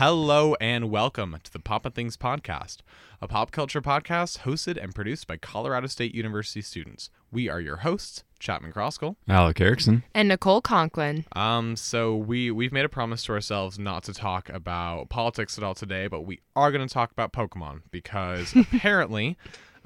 Hello 0.00 0.54
and 0.62 0.90
welcome 0.90 1.36
to 1.44 1.52
the 1.52 1.58
Pop 1.58 1.84
and 1.84 1.94
Things 1.94 2.16
podcast, 2.16 2.78
a 3.20 3.28
pop 3.28 3.50
culture 3.50 3.82
podcast 3.82 4.38
hosted 4.44 4.82
and 4.82 4.94
produced 4.94 5.26
by 5.26 5.36
Colorado 5.36 5.88
State 5.88 6.14
University 6.14 6.62
students. 6.62 7.10
We 7.30 7.50
are 7.50 7.60
your 7.60 7.76
hosts, 7.76 8.24
Chapman 8.38 8.72
Croskell. 8.72 9.16
Alec 9.28 9.60
Erikson. 9.60 10.04
and 10.14 10.28
Nicole 10.28 10.62
Conklin. 10.62 11.26
Um, 11.32 11.76
so 11.76 12.16
we 12.16 12.50
we've 12.50 12.72
made 12.72 12.86
a 12.86 12.88
promise 12.88 13.24
to 13.24 13.32
ourselves 13.32 13.78
not 13.78 14.02
to 14.04 14.14
talk 14.14 14.48
about 14.48 15.10
politics 15.10 15.58
at 15.58 15.64
all 15.64 15.74
today, 15.74 16.06
but 16.06 16.22
we 16.22 16.40
are 16.56 16.72
going 16.72 16.88
to 16.88 16.92
talk 16.94 17.12
about 17.12 17.34
Pokemon 17.34 17.82
because 17.90 18.56
apparently. 18.56 19.36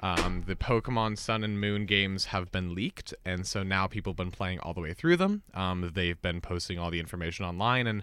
Um, 0.00 0.42
the 0.46 0.56
Pokemon 0.56 1.18
Sun 1.18 1.44
and 1.44 1.60
Moon 1.60 1.86
games 1.86 2.26
have 2.26 2.50
been 2.50 2.74
leaked, 2.74 3.14
and 3.24 3.46
so 3.46 3.62
now 3.62 3.86
people 3.86 4.10
have 4.10 4.16
been 4.16 4.32
playing 4.32 4.58
all 4.58 4.74
the 4.74 4.80
way 4.80 4.92
through 4.92 5.16
them. 5.16 5.44
Um, 5.54 5.92
they've 5.94 6.20
been 6.20 6.40
posting 6.40 6.80
all 6.80 6.90
the 6.90 6.98
information 6.98 7.46
online, 7.46 7.86
and 7.86 8.02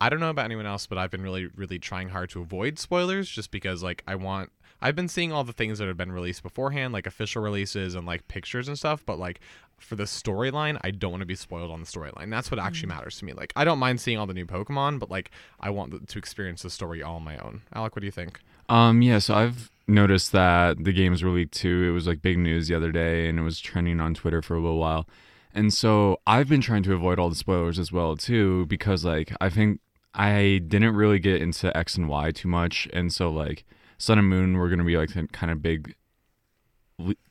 I 0.00 0.08
don't 0.08 0.20
know 0.20 0.30
about 0.30 0.44
anyone 0.44 0.66
else, 0.66 0.86
but 0.86 0.98
I've 0.98 1.10
been 1.10 1.22
really, 1.22 1.48
really 1.54 1.78
trying 1.78 2.10
hard 2.10 2.30
to 2.30 2.40
avoid 2.40 2.78
spoilers 2.78 3.28
just 3.28 3.50
because, 3.50 3.82
like, 3.82 4.02
I 4.06 4.14
want. 4.14 4.52
I've 4.80 4.94
been 4.94 5.08
seeing 5.08 5.32
all 5.32 5.42
the 5.42 5.52
things 5.52 5.80
that 5.80 5.88
have 5.88 5.96
been 5.96 6.12
released 6.12 6.44
beforehand, 6.44 6.92
like 6.92 7.04
official 7.06 7.42
releases 7.42 7.96
and 7.96 8.06
like 8.06 8.28
pictures 8.28 8.68
and 8.68 8.78
stuff, 8.78 9.04
but 9.04 9.18
like 9.18 9.40
for 9.76 9.96
the 9.96 10.04
storyline, 10.04 10.78
I 10.82 10.92
don't 10.92 11.10
want 11.10 11.22
to 11.22 11.26
be 11.26 11.34
spoiled 11.34 11.72
on 11.72 11.80
the 11.80 11.86
storyline. 11.86 12.30
That's 12.30 12.48
what 12.48 12.60
actually 12.60 12.88
matters 12.88 13.18
to 13.18 13.24
me. 13.24 13.32
Like, 13.32 13.52
I 13.56 13.64
don't 13.64 13.80
mind 13.80 14.00
seeing 14.00 14.18
all 14.18 14.26
the 14.26 14.34
new 14.34 14.46
Pokemon, 14.46 15.00
but 15.00 15.10
like, 15.10 15.32
I 15.58 15.70
want 15.70 16.08
to 16.08 16.18
experience 16.18 16.62
the 16.62 16.70
story 16.70 17.02
all 17.02 17.16
on 17.16 17.24
my 17.24 17.38
own. 17.38 17.62
Alec, 17.72 17.96
what 17.96 18.00
do 18.00 18.06
you 18.06 18.12
think? 18.12 18.40
Um, 18.68 19.02
yeah, 19.02 19.18
so 19.18 19.34
I've 19.34 19.70
noticed 19.88 20.30
that 20.32 20.84
the 20.84 20.92
games 20.92 21.24
were 21.24 21.30
leaked 21.30 21.54
too. 21.54 21.86
It 21.88 21.92
was 21.92 22.06
like 22.06 22.22
big 22.22 22.38
news 22.38 22.68
the 22.68 22.74
other 22.76 22.92
day 22.92 23.28
and 23.28 23.38
it 23.38 23.42
was 23.42 23.58
trending 23.58 24.00
on 24.00 24.14
Twitter 24.14 24.42
for 24.42 24.54
a 24.54 24.60
little 24.60 24.78
while. 24.78 25.08
And 25.54 25.72
so 25.72 26.20
I've 26.26 26.48
been 26.48 26.60
trying 26.60 26.82
to 26.84 26.94
avoid 26.94 27.18
all 27.18 27.30
the 27.30 27.34
spoilers 27.34 27.78
as 27.78 27.90
well 27.90 28.16
too, 28.16 28.66
because 28.66 29.04
like 29.04 29.32
I 29.40 29.48
think 29.48 29.80
I 30.18 30.58
didn't 30.66 30.94
really 30.94 31.18
get 31.18 31.40
into 31.40 31.74
X 31.76 31.96
and 31.96 32.08
Y 32.08 32.30
too 32.32 32.48
much. 32.48 32.88
And 32.92 33.12
so 33.12 33.30
like 33.30 33.64
Sun 33.98 34.18
and 34.18 34.28
Moon 34.28 34.56
were 34.56 34.68
gonna 34.68 34.84
be 34.84 34.96
like 34.96 35.10
kind 35.32 35.52
of 35.52 35.62
big 35.62 35.94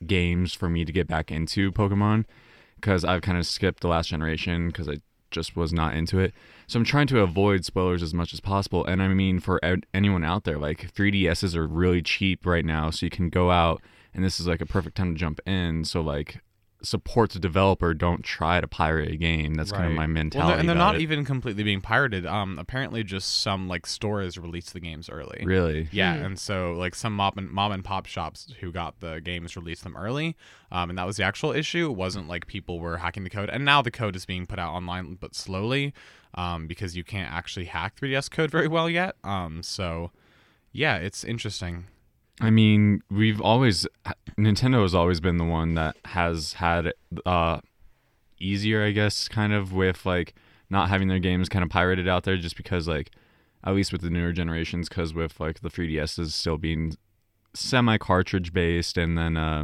games 0.06 0.54
for 0.54 0.70
me 0.70 0.86
to 0.86 0.92
get 0.92 1.08
back 1.08 1.32
into 1.32 1.72
Pokemon 1.72 2.26
because 2.76 3.04
I've 3.04 3.22
kind 3.22 3.38
of 3.38 3.46
skipped 3.46 3.82
the 3.82 3.88
last 3.90 4.08
generation 4.08 4.68
because 4.68 4.88
I 4.88 5.02
just 5.32 5.56
was 5.56 5.74
not 5.74 5.94
into 5.94 6.20
it. 6.20 6.34
So 6.68 6.80
I'm 6.80 6.86
trying 6.86 7.08
to 7.08 7.20
avoid 7.20 7.66
spoilers 7.66 8.02
as 8.02 8.14
much 8.14 8.34
as 8.34 8.40
possible. 8.40 8.86
And 8.86 9.02
I 9.02 9.10
mean, 9.10 9.40
for 9.40 9.60
ed- 9.64 9.86
anyone 9.94 10.24
out 10.24 10.46
there, 10.46 10.58
like 10.58 10.94
3DSs 10.94 11.56
are 11.56 11.68
really 11.68 12.02
cheap 12.02 12.46
right 12.46 12.64
now, 12.64 12.90
so 12.90 13.06
you 13.06 13.10
can 13.10 13.30
go 13.30 13.52
out 13.52 13.82
and 14.14 14.24
this 14.24 14.40
is 14.40 14.48
like 14.48 14.62
a 14.62 14.66
perfect 14.66 14.96
time 14.96 15.14
to 15.14 15.20
jump 15.20 15.40
in. 15.46 15.84
So 15.84 16.02
like 16.02 16.40
support 16.83 17.31
the 17.31 17.39
developer. 17.39 17.94
Don't 17.94 18.23
try 18.23 18.61
to 18.61 18.67
pirate 18.67 19.11
a 19.11 19.16
game. 19.17 19.56
That's 19.56 19.72
kind 19.72 19.86
of 19.86 19.92
my 19.94 20.03
Well, 20.03 20.08
mentality. 20.09 20.50
they're, 20.52 20.59
and 20.59 20.70
they're 20.70 20.75
about 20.75 20.94
not 20.94 20.95
it. 20.95 21.02
even 21.02 21.25
completely 21.25 21.64
being 21.64 21.81
pirated. 21.81 22.25
Um, 22.25 22.59
apparently, 22.59 23.03
just 23.03 23.42
some 23.42 23.67
like 23.67 23.86
stores 23.88 24.38
released 24.38 24.73
the 24.73 24.80
games 24.80 25.09
early. 25.09 25.44
really. 25.44 25.89
Yeah, 25.92 26.17
Hmm. 26.17 26.25
and 26.25 26.39
so 26.39 26.73
like 26.73 26.94
some 26.95 27.14
mom 27.16 27.34
and 27.38 27.50
mom 27.50 27.72
and 27.72 27.84
pop 27.84 28.06
shops 28.06 28.53
who 28.59 28.72
got 28.72 29.00
the 29.00 29.19
games 29.22 29.56
released 29.56 29.84
them 29.84 29.97
early, 29.97 30.36
um, 30.72 30.89
and 30.89 30.97
that 31.00 31.06
was 31.08 31.17
the 31.17 31.23
actual 31.23 31.52
issue. 31.52 31.89
It 31.89 31.95
wasn't 31.95 32.28
like 32.28 32.45
people 32.47 32.80
were 32.80 32.97
hacking 32.97 33.23
the 33.23 33.30
code, 33.30 33.50
and 33.50 33.66
now 33.66 33.81
the 33.81 33.91
code 33.91 34.16
is 34.16 34.25
being 34.25 34.45
put 34.45 34.59
out 34.59 34.73
online, 34.73 35.16
but 35.19 35.34
slowly, 35.36 35.94
um, 36.36 36.67
because 36.67 36.95
you 36.95 37.03
can't 37.03 37.34
actually 37.34 37.66
hack 37.66 37.95
3ds 38.00 38.30
code 38.30 38.52
very 38.52 38.67
well 38.67 38.89
yet. 38.89 39.16
Um, 39.23 39.64
so 39.64 40.12
yeah, 40.72 40.97
it's 40.97 41.23
interesting. 41.23 41.86
I 42.40 42.50
mean, 42.50 43.02
we've 43.10 43.42
always 43.42 43.88
Nintendo 44.38 44.82
has 44.84 44.94
always 44.94 45.20
been 45.20 45.38
the 45.38 45.44
one 45.46 45.74
that 45.76 45.96
has 46.06 46.54
had 46.54 46.94
uh 47.26 47.60
easier, 48.40 48.84
I 48.86 48.92
guess, 48.92 49.28
kind 49.28 49.54
of 49.54 49.74
with 49.74 50.06
like 50.06 50.36
not 50.70 50.90
having 50.90 51.08
their 51.08 51.20
games 51.20 51.50
kind 51.50 51.64
of 51.64 51.70
pirated 51.70 52.08
out 52.08 52.24
there, 52.24 52.38
just 52.38 52.56
because 52.58 52.88
like 52.88 53.12
at 53.64 53.74
least 53.74 53.92
with 53.92 54.02
the 54.02 54.09
newer 54.09 54.31
generations, 54.31 54.88
because 54.88 55.14
with 55.14 55.40
like 55.40 55.62
the 55.62 55.70
3DSs 55.70 56.31
still 56.31 56.58
being 56.58 56.96
semi 57.53 57.97
cartridge 57.97 58.53
based, 58.53 58.97
and 58.97 59.18
then 59.18 59.36
uh, 59.36 59.64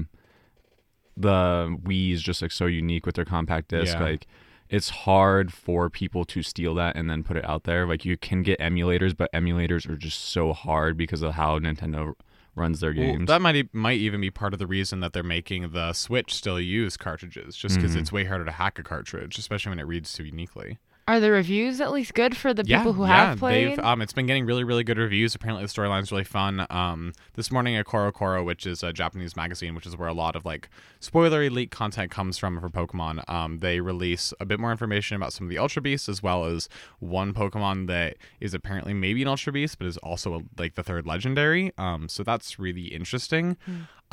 the 1.15 1.77
Wii 1.83 2.11
is 2.13 2.23
just 2.23 2.41
like 2.41 2.51
so 2.51 2.65
unique 2.65 3.05
with 3.05 3.15
their 3.15 3.25
compact 3.25 3.69
disc, 3.69 3.93
Yeah. 3.95 4.03
like. 4.03 4.27
It's 4.69 4.89
hard 4.89 5.53
for 5.53 5.87
people 5.87 6.25
to 6.25 6.41
steal 6.41 6.73
that 6.75 6.95
and 6.95 7.07
then 7.07 7.21
put 7.23 7.37
it 7.37 7.45
out 7.47 7.65
there. 7.65 7.85
Like 7.85 8.05
you 8.05 8.17
can 8.17 8.41
get 8.41 8.59
emulators, 8.59 9.15
but 9.15 9.31
emulators 9.31 9.87
are 9.87 9.97
just 9.97 10.19
so 10.19 10.51
hard 10.51 10.97
because 10.97 11.21
of 11.21 11.33
how 11.35 11.59
Nintendo 11.59 12.15
runs 12.55 12.79
their 12.79 12.93
Well, 12.93 13.13
games. 13.13 13.27
that 13.27 13.41
might 13.41 13.73
might 13.73 13.99
even 13.99 14.21
be 14.21 14.29
part 14.31 14.53
of 14.53 14.59
the 14.59 14.67
reason 14.67 14.99
that 14.99 15.13
they're 15.13 15.23
making 15.23 15.71
the 15.71 15.93
Switch 15.93 16.33
still 16.33 16.59
use 16.59 16.97
cartridges, 16.97 17.55
just 17.55 17.77
because 17.77 17.95
Mhm. 17.95 17.99
it's 17.99 18.11
way 18.11 18.25
harder 18.25 18.45
to 18.45 18.51
hack 18.51 18.77
a 18.79 18.83
cartridge, 18.83 19.37
especially 19.37 19.69
when 19.71 19.79
it 19.79 19.83
reads 19.87 20.13
too 20.13 20.23
uniquely. 20.25 20.77
Are 21.05 21.19
the 21.19 21.31
reviews 21.31 21.81
at 21.81 21.91
least 21.91 22.13
good 22.13 22.37
for 22.37 22.53
the 22.53 22.63
yeah, 22.65 22.77
people 22.77 22.93
who 22.93 23.03
yeah, 23.03 23.29
have 23.29 23.39
played? 23.39 23.71
They've, 23.71 23.79
um, 23.79 24.01
it's 24.01 24.13
been 24.13 24.25
getting 24.25 24.45
really, 24.45 24.63
really 24.63 24.85
good 24.85 24.97
reviews. 24.97 25.35
Apparently, 25.35 25.65
the 25.65 25.69
storyline's 25.69 26.13
really 26.13 26.23
fun. 26.23 26.65
Um, 26.69 27.11
this 27.33 27.51
morning 27.51 27.75
at 27.75 27.85
CoroCoro, 27.85 28.45
which 28.45 28.65
is 28.65 28.83
a 28.83 28.93
Japanese 28.93 29.35
magazine, 29.35 29.75
which 29.75 29.85
is 29.85 29.97
where 29.97 30.07
a 30.07 30.13
lot 30.13 30.37
of 30.37 30.45
like 30.45 30.69
spoilery 31.01 31.51
leak 31.51 31.71
content 31.71 32.09
comes 32.09 32.37
from 32.37 32.57
for 32.61 32.69
Pokemon, 32.69 33.29
um, 33.29 33.59
they 33.59 33.81
release 33.81 34.33
a 34.39 34.45
bit 34.45 34.61
more 34.61 34.71
information 34.71 35.17
about 35.17 35.33
some 35.33 35.45
of 35.45 35.49
the 35.49 35.57
Ultra 35.57 35.81
Beasts, 35.81 36.07
as 36.07 36.23
well 36.23 36.45
as 36.45 36.69
one 36.99 37.33
Pokemon 37.33 37.87
that 37.87 38.15
is 38.39 38.53
apparently 38.53 38.93
maybe 38.93 39.21
an 39.21 39.27
Ultra 39.27 39.51
Beast, 39.51 39.79
but 39.79 39.87
is 39.87 39.97
also 39.97 40.35
a, 40.35 40.41
like 40.57 40.75
the 40.75 40.83
third 40.83 41.05
legendary. 41.05 41.73
Um, 41.77 42.07
so 42.07 42.23
that's 42.23 42.57
really 42.57 42.85
interesting. 42.85 43.57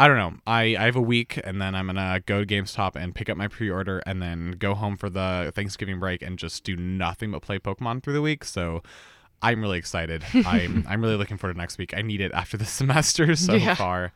I 0.00 0.08
don't 0.08 0.16
know. 0.16 0.34
I, 0.46 0.76
I 0.78 0.84
have 0.86 0.96
a 0.96 1.00
week 1.00 1.38
and 1.44 1.60
then 1.60 1.74
I'm 1.74 1.86
gonna 1.86 2.20
go 2.24 2.44
to 2.44 2.46
GameStop 2.46 2.96
and 2.96 3.14
pick 3.14 3.28
up 3.28 3.36
my 3.36 3.48
pre-order 3.48 4.02
and 4.06 4.22
then 4.22 4.52
go 4.52 4.74
home 4.74 4.96
for 4.96 5.10
the 5.10 5.52
Thanksgiving 5.54 6.00
break 6.00 6.22
and 6.22 6.38
just 6.38 6.64
do 6.64 6.74
nothing 6.76 7.32
but 7.32 7.42
play 7.42 7.58
Pokemon 7.58 8.02
through 8.02 8.14
the 8.14 8.22
week. 8.22 8.44
So 8.44 8.82
I'm 9.42 9.60
really 9.60 9.78
excited. 9.78 10.24
I'm 10.34 10.84
I'm 10.88 11.02
really 11.02 11.16
looking 11.16 11.36
forward 11.36 11.54
to 11.54 11.58
next 11.58 11.76
week. 11.78 11.92
I 11.96 12.02
need 12.02 12.20
it 12.20 12.32
after 12.32 12.56
the 12.56 12.64
semester 12.80 13.36
so 13.36 13.54
Yeah. 13.54 13.74
far. 13.74 14.12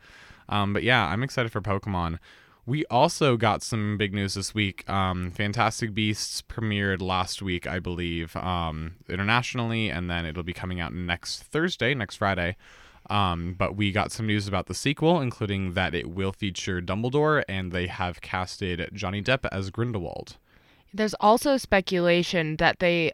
Um, 0.49 0.73
but 0.73 0.83
yeah, 0.83 1.05
I'm 1.07 1.23
excited 1.23 1.51
for 1.51 1.61
Pokemon. 1.61 2.19
We 2.67 2.83
also 2.87 3.37
got 3.37 3.61
some 3.61 3.95
big 3.95 4.11
news 4.11 4.33
this 4.33 4.55
week. 4.55 4.89
Um, 4.89 5.29
Fantastic 5.29 5.93
Beasts 5.93 6.41
premiered 6.41 6.99
last 6.99 7.43
week, 7.43 7.67
I 7.67 7.77
believe, 7.77 8.35
um, 8.35 8.95
internationally, 9.07 9.89
and 9.91 10.09
then 10.09 10.25
it'll 10.25 10.41
be 10.41 10.53
coming 10.53 10.79
out 10.79 10.91
next 10.91 11.43
Thursday, 11.43 11.93
next 11.93 12.15
Friday. 12.15 12.55
Um, 13.09 13.53
but 13.57 13.75
we 13.75 13.91
got 13.91 14.11
some 14.11 14.25
news 14.27 14.47
about 14.47 14.65
the 14.67 14.73
sequel, 14.73 15.21
including 15.21 15.73
that 15.73 15.93
it 15.93 16.09
will 16.09 16.31
feature 16.31 16.81
Dumbledore, 16.81 17.43
and 17.47 17.71
they 17.71 17.87
have 17.87 18.21
casted 18.21 18.89
Johnny 18.93 19.21
Depp 19.21 19.45
as 19.51 19.69
Grindelwald. 19.69 20.37
There's 20.93 21.13
also 21.15 21.57
speculation 21.57 22.55
that 22.57 22.79
they 22.79 23.11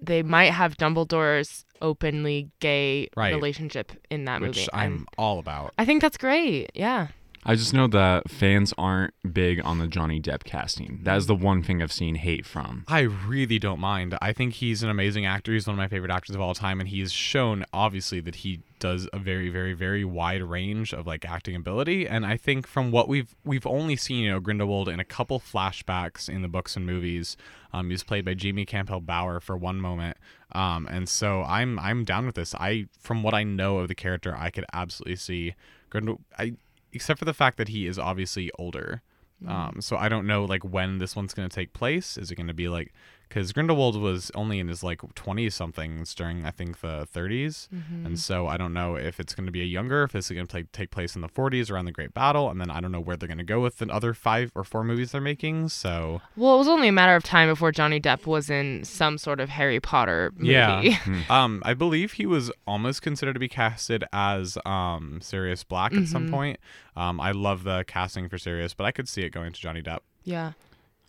they 0.00 0.22
might 0.22 0.50
have 0.50 0.76
Dumbledore's 0.76 1.64
openly 1.80 2.50
gay 2.60 3.08
Right. 3.16 3.32
relationship 3.34 3.92
in 4.10 4.24
that 4.26 4.40
movie. 4.40 4.50
which 4.50 4.58
movie. 4.58 4.68
I'm 4.72 4.92
And 4.92 5.06
all 5.18 5.38
about. 5.38 5.72
I 5.78 5.84
think 5.84 6.02
that's 6.02 6.16
great. 6.16 6.70
Yeah. 6.74 7.08
I 7.46 7.56
just 7.56 7.74
know 7.74 7.86
that 7.88 8.30
fans 8.30 8.72
aren't 8.78 9.12
big 9.30 9.60
on 9.64 9.78
the 9.78 9.86
Johnny 9.86 10.18
Depp 10.20 10.44
casting. 10.44 11.00
That 11.02 11.18
is 11.18 11.26
the 11.26 11.34
one 11.34 11.62
thing 11.62 11.82
I've 11.82 11.92
seen 11.92 12.14
hate 12.14 12.46
from. 12.46 12.84
I 12.88 13.00
really 13.00 13.58
don't 13.58 13.80
mind. 13.80 14.16
I 14.22 14.32
think 14.32 14.54
he's 14.54 14.82
an 14.82 14.88
amazing 14.88 15.26
actor. 15.26 15.52
He's 15.52 15.66
one 15.66 15.74
of 15.74 15.78
my 15.78 15.88
favorite 15.88 16.10
actors 16.10 16.34
of 16.34 16.40
all 16.40 16.54
time, 16.54 16.80
and 16.80 16.88
he's 16.88 17.12
shown 17.12 17.64
obviously 17.72 18.20
that 18.20 18.36
he 18.36 18.60
does 18.78 19.08
a 19.12 19.18
very, 19.18 19.50
very, 19.50 19.74
very 19.74 20.04
wide 20.04 20.42
range 20.42 20.94
of 20.94 21.06
like 21.06 21.24
acting 21.26 21.54
ability. 21.54 22.08
And 22.08 22.24
I 22.24 22.38
think 22.38 22.66
from 22.66 22.90
what 22.90 23.08
we've 23.08 23.34
we've 23.44 23.66
only 23.66 23.96
seen, 23.96 24.24
you 24.24 24.30
know, 24.30 24.40
Grindelwald 24.40 24.88
in 24.88 24.98
a 24.98 25.04
couple 25.04 25.38
flashbacks 25.38 26.28
in 26.28 26.40
the 26.42 26.48
books 26.48 26.76
and 26.76 26.86
movies. 26.86 27.36
Um, 27.74 27.86
he 27.88 27.92
was 27.92 28.04
played 28.04 28.24
by 28.24 28.34
Jamie 28.34 28.64
Campbell 28.64 29.00
Bower 29.00 29.40
for 29.40 29.56
one 29.56 29.80
moment. 29.80 30.16
Um, 30.52 30.86
and 30.90 31.08
so 31.08 31.42
I'm 31.42 31.78
I'm 31.78 32.04
down 32.04 32.24
with 32.24 32.36
this. 32.36 32.54
I 32.54 32.86
from 33.00 33.22
what 33.22 33.34
I 33.34 33.42
know 33.42 33.78
of 33.78 33.88
the 33.88 33.94
character, 33.94 34.34
I 34.38 34.50
could 34.50 34.64
absolutely 34.72 35.16
see 35.16 35.54
Grindel. 35.90 36.20
I 36.38 36.54
except 36.94 37.18
for 37.18 37.24
the 37.24 37.34
fact 37.34 37.58
that 37.58 37.68
he 37.68 37.86
is 37.86 37.98
obviously 37.98 38.50
older. 38.58 39.02
Um, 39.46 39.80
so 39.80 39.96
I 39.96 40.08
don't 40.08 40.26
know 40.26 40.44
like 40.44 40.64
when 40.64 40.98
this 40.98 41.14
one's 41.14 41.34
going 41.34 41.48
to 41.48 41.54
take 41.54 41.74
place. 41.74 42.16
Is 42.16 42.30
it 42.30 42.36
going 42.36 42.46
to 42.46 42.54
be 42.54 42.68
like 42.68 42.94
because 43.34 43.52
Grindelwald 43.52 44.00
was 44.00 44.30
only 44.36 44.60
in 44.60 44.68
his 44.68 44.84
like 44.84 45.00
20 45.16 45.50
somethings 45.50 46.14
during 46.14 46.44
I 46.44 46.50
think 46.52 46.80
the 46.80 47.08
30s, 47.12 47.68
Mm-hmm. 47.74 48.06
and 48.06 48.18
so 48.18 48.46
I 48.46 48.56
don't 48.56 48.72
know 48.72 48.94
if 48.94 49.18
it's 49.18 49.34
going 49.34 49.46
to 49.46 49.52
be 49.52 49.60
a 49.60 49.64
younger, 49.64 50.04
if 50.04 50.12
this 50.12 50.30
is 50.30 50.34
going 50.36 50.46
to 50.46 50.62
take 50.72 50.90
place 50.92 51.16
in 51.16 51.20
the 51.20 51.28
40s 51.28 51.70
around 51.70 51.86
the 51.86 51.92
Great 51.92 52.14
Battle, 52.14 52.48
and 52.48 52.60
then 52.60 52.70
I 52.70 52.80
don't 52.80 52.92
know 52.92 53.00
where 53.00 53.16
they're 53.16 53.26
going 53.26 53.38
to 53.38 53.44
go 53.44 53.60
with 53.60 53.78
the 53.78 53.88
other 53.92 54.14
five 54.14 54.52
or 54.54 54.62
four 54.62 54.84
movies 54.84 55.10
they're 55.12 55.20
making. 55.20 55.68
So 55.70 56.20
Well, 56.36 56.54
it 56.54 56.58
was 56.58 56.68
only 56.68 56.88
a 56.88 56.92
matter 56.92 57.16
of 57.16 57.24
time 57.24 57.48
before 57.48 57.72
Johnny 57.72 58.00
Depp 58.00 58.24
was 58.26 58.48
in 58.50 58.84
some 58.84 59.18
sort 59.18 59.40
of 59.40 59.48
Harry 59.48 59.80
Potter 59.80 60.32
movie. 60.36 60.52
Yeah. 60.52 60.96
um, 61.28 61.60
I 61.64 61.74
believe 61.74 62.12
he 62.12 62.26
was 62.26 62.52
almost 62.66 63.02
considered 63.02 63.32
to 63.34 63.40
be 63.40 63.48
casted 63.48 64.04
as 64.12 64.56
um 64.64 65.18
Sirius 65.20 65.64
Black 65.64 65.92
at 65.94 66.06
some 66.06 66.30
point. 66.30 66.58
Um, 66.96 67.20
I 67.20 67.32
love 67.32 67.64
the 67.64 67.84
casting 67.88 68.28
for 68.28 68.38
Sirius, 68.38 68.74
but 68.74 68.84
I 68.84 68.92
could 68.92 69.08
see 69.08 69.22
it 69.22 69.30
going 69.30 69.52
to 69.52 69.60
Johnny 69.60 69.82
Depp. 69.82 69.98
yeah. 70.22 70.52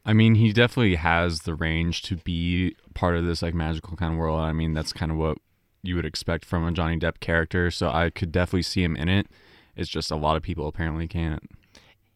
I 0.05 0.13
mean, 0.13 0.35
he 0.35 0.53
definitely 0.53 0.95
has 0.95 1.41
the 1.41 1.55
range 1.55 2.03
to 2.03 2.17
be 2.17 2.75
part 2.93 3.15
of 3.15 3.25
this 3.25 3.41
like 3.41 3.53
magical 3.53 3.97
kind 3.97 4.13
of 4.13 4.19
world. 4.19 4.39
I 4.39 4.53
mean, 4.53 4.73
that's 4.73 4.93
kind 4.93 5.11
of 5.11 5.17
what 5.17 5.37
you 5.81 5.95
would 5.95 6.05
expect 6.05 6.45
from 6.45 6.65
a 6.65 6.71
Johnny 6.71 6.97
Depp 6.97 7.19
character. 7.19 7.71
So 7.71 7.89
I 7.89 8.09
could 8.11 8.31
definitely 8.31 8.63
see 8.63 8.83
him 8.83 8.95
in 8.95 9.09
it. 9.09 9.27
It's 9.75 9.89
just 9.89 10.11
a 10.11 10.15
lot 10.15 10.37
of 10.37 10.43
people 10.43 10.67
apparently 10.67 11.07
can't. 11.07 11.43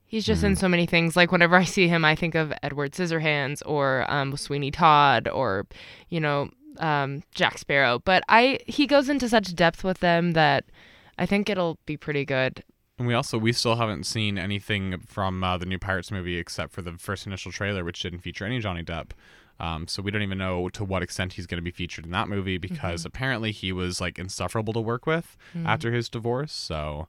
He's 0.06 0.26
just 0.26 0.44
in 0.44 0.56
so 0.56 0.68
many 0.68 0.88
things. 0.88 1.16
Like 1.16 1.32
whenever 1.32 1.56
I 1.56 1.66
see 1.66 1.88
him, 1.88 2.04
I 2.04 2.16
think 2.16 2.34
of 2.34 2.52
Edward 2.64 2.94
Scissorhands 2.94 3.62
or 3.66 4.10
um, 4.12 4.36
Sweeney 4.38 4.72
Todd 4.72 5.28
or, 5.28 5.68
you 6.10 6.20
know, 6.20 6.50
um, 6.80 7.22
Jack 7.36 7.60
Sparrow. 7.60 8.00
But 8.00 8.24
I 8.28 8.60
he 8.66 8.88
goes 8.88 9.08
into 9.08 9.30
such 9.30 9.54
depth 9.54 9.84
with 9.84 10.00
them 10.00 10.32
that 10.32 10.66
I 11.20 11.28
think 11.28 11.48
it'll 11.48 11.78
be 11.86 11.96
pretty 11.96 12.26
good. 12.26 12.64
And 13.00 13.08
we 13.08 13.14
also 13.14 13.38
we 13.38 13.54
still 13.54 13.78
haven't 13.78 14.06
seen 14.06 14.38
anything 14.38 15.00
from 15.08 15.42
uh, 15.44 15.58
the 15.58 15.66
new 15.66 15.80
Pirates 15.80 16.12
movie 16.12 16.38
except 16.38 16.74
for 16.74 16.82
the 16.82 16.92
first 16.98 17.26
initial 17.26 17.52
trailer, 17.52 17.84
which 17.86 18.02
didn't 18.02 18.20
feature 18.20 18.46
any 18.46 18.60
Johnny 18.60 18.84
Depp. 18.84 19.12
Um, 19.60 19.88
so 19.88 20.02
we 20.02 20.12
don't 20.12 20.22
even 20.22 20.38
know 20.38 20.70
to 20.70 20.84
what 20.84 21.02
extent 21.02 21.34
he's 21.34 21.46
going 21.48 21.58
to 21.58 21.64
be 21.64 21.72
featured 21.72 22.06
in 22.06 22.12
that 22.12 22.28
movie 22.30 22.58
because 22.58 23.06
apparently 23.06 23.52
he 23.52 23.72
was 23.72 24.00
like 24.00 24.20
insufferable 24.20 24.74
to 24.74 24.80
work 24.82 25.06
with 25.06 25.38
after 25.66 25.92
his 25.92 26.10
divorce. 26.10 26.52
So 26.54 27.08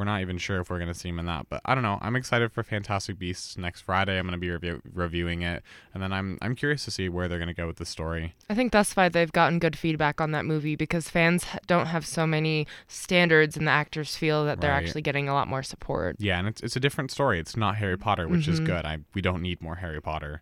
we're 0.00 0.04
not 0.06 0.22
even 0.22 0.38
sure 0.38 0.58
if 0.60 0.70
we're 0.70 0.78
going 0.78 0.88
to 0.88 0.98
see 0.98 1.10
him 1.10 1.18
in 1.18 1.26
that. 1.26 1.44
But 1.50 1.60
I 1.66 1.74
don't 1.74 1.82
know. 1.84 1.98
I'm 2.00 2.16
excited 2.16 2.50
for 2.52 2.62
Fantastic 2.62 3.18
Beasts 3.18 3.58
next 3.58 3.82
Friday. 3.82 4.18
I'm 4.18 4.24
going 4.26 4.32
to 4.32 4.38
be 4.40 4.48
review- 4.50 4.80
reviewing 4.94 5.42
it, 5.42 5.62
and 5.92 6.02
then 6.02 6.10
I'm 6.10 6.38
I'm 6.40 6.54
curious 6.56 6.86
to 6.86 6.90
see 6.90 7.10
where 7.10 7.28
they're 7.28 7.36
going 7.38 7.48
to 7.48 7.54
go 7.54 7.66
with 7.66 7.76
the 7.76 7.84
story. 7.84 8.34
I 8.48 8.54
think 8.54 8.72
thus 8.72 8.94
far 8.94 9.10
they've 9.10 9.30
gotten 9.30 9.58
good 9.58 9.76
feedback 9.76 10.18
on 10.22 10.30
that 10.32 10.46
movie 10.46 10.74
because 10.74 11.10
fans 11.10 11.44
don't 11.66 11.86
have 11.86 12.06
so 12.06 12.26
many 12.26 12.66
standards 12.88 13.58
and 13.58 13.66
the 13.66 13.70
actors 13.72 14.16
feel 14.16 14.46
that 14.46 14.62
they're 14.62 14.70
actually 14.72 15.02
getting 15.02 15.28
a 15.28 15.34
lot 15.34 15.46
more 15.48 15.62
support. 15.62 16.16
Yeah, 16.18 16.38
and 16.38 16.48
it's 16.48 16.62
it's 16.62 16.76
a 16.76 16.80
different 16.80 17.10
story. 17.10 17.38
It's 17.38 17.56
not 17.58 17.76
Harry 17.76 17.98
Potter, 17.98 18.26
which 18.26 18.48
is 18.48 18.58
Mhm. 18.60 18.66
good. 18.66 18.84
I 18.86 18.98
we 19.14 19.20
don't 19.20 19.42
need 19.42 19.60
more 19.60 19.74
Harry 19.76 20.00
Potter. 20.00 20.40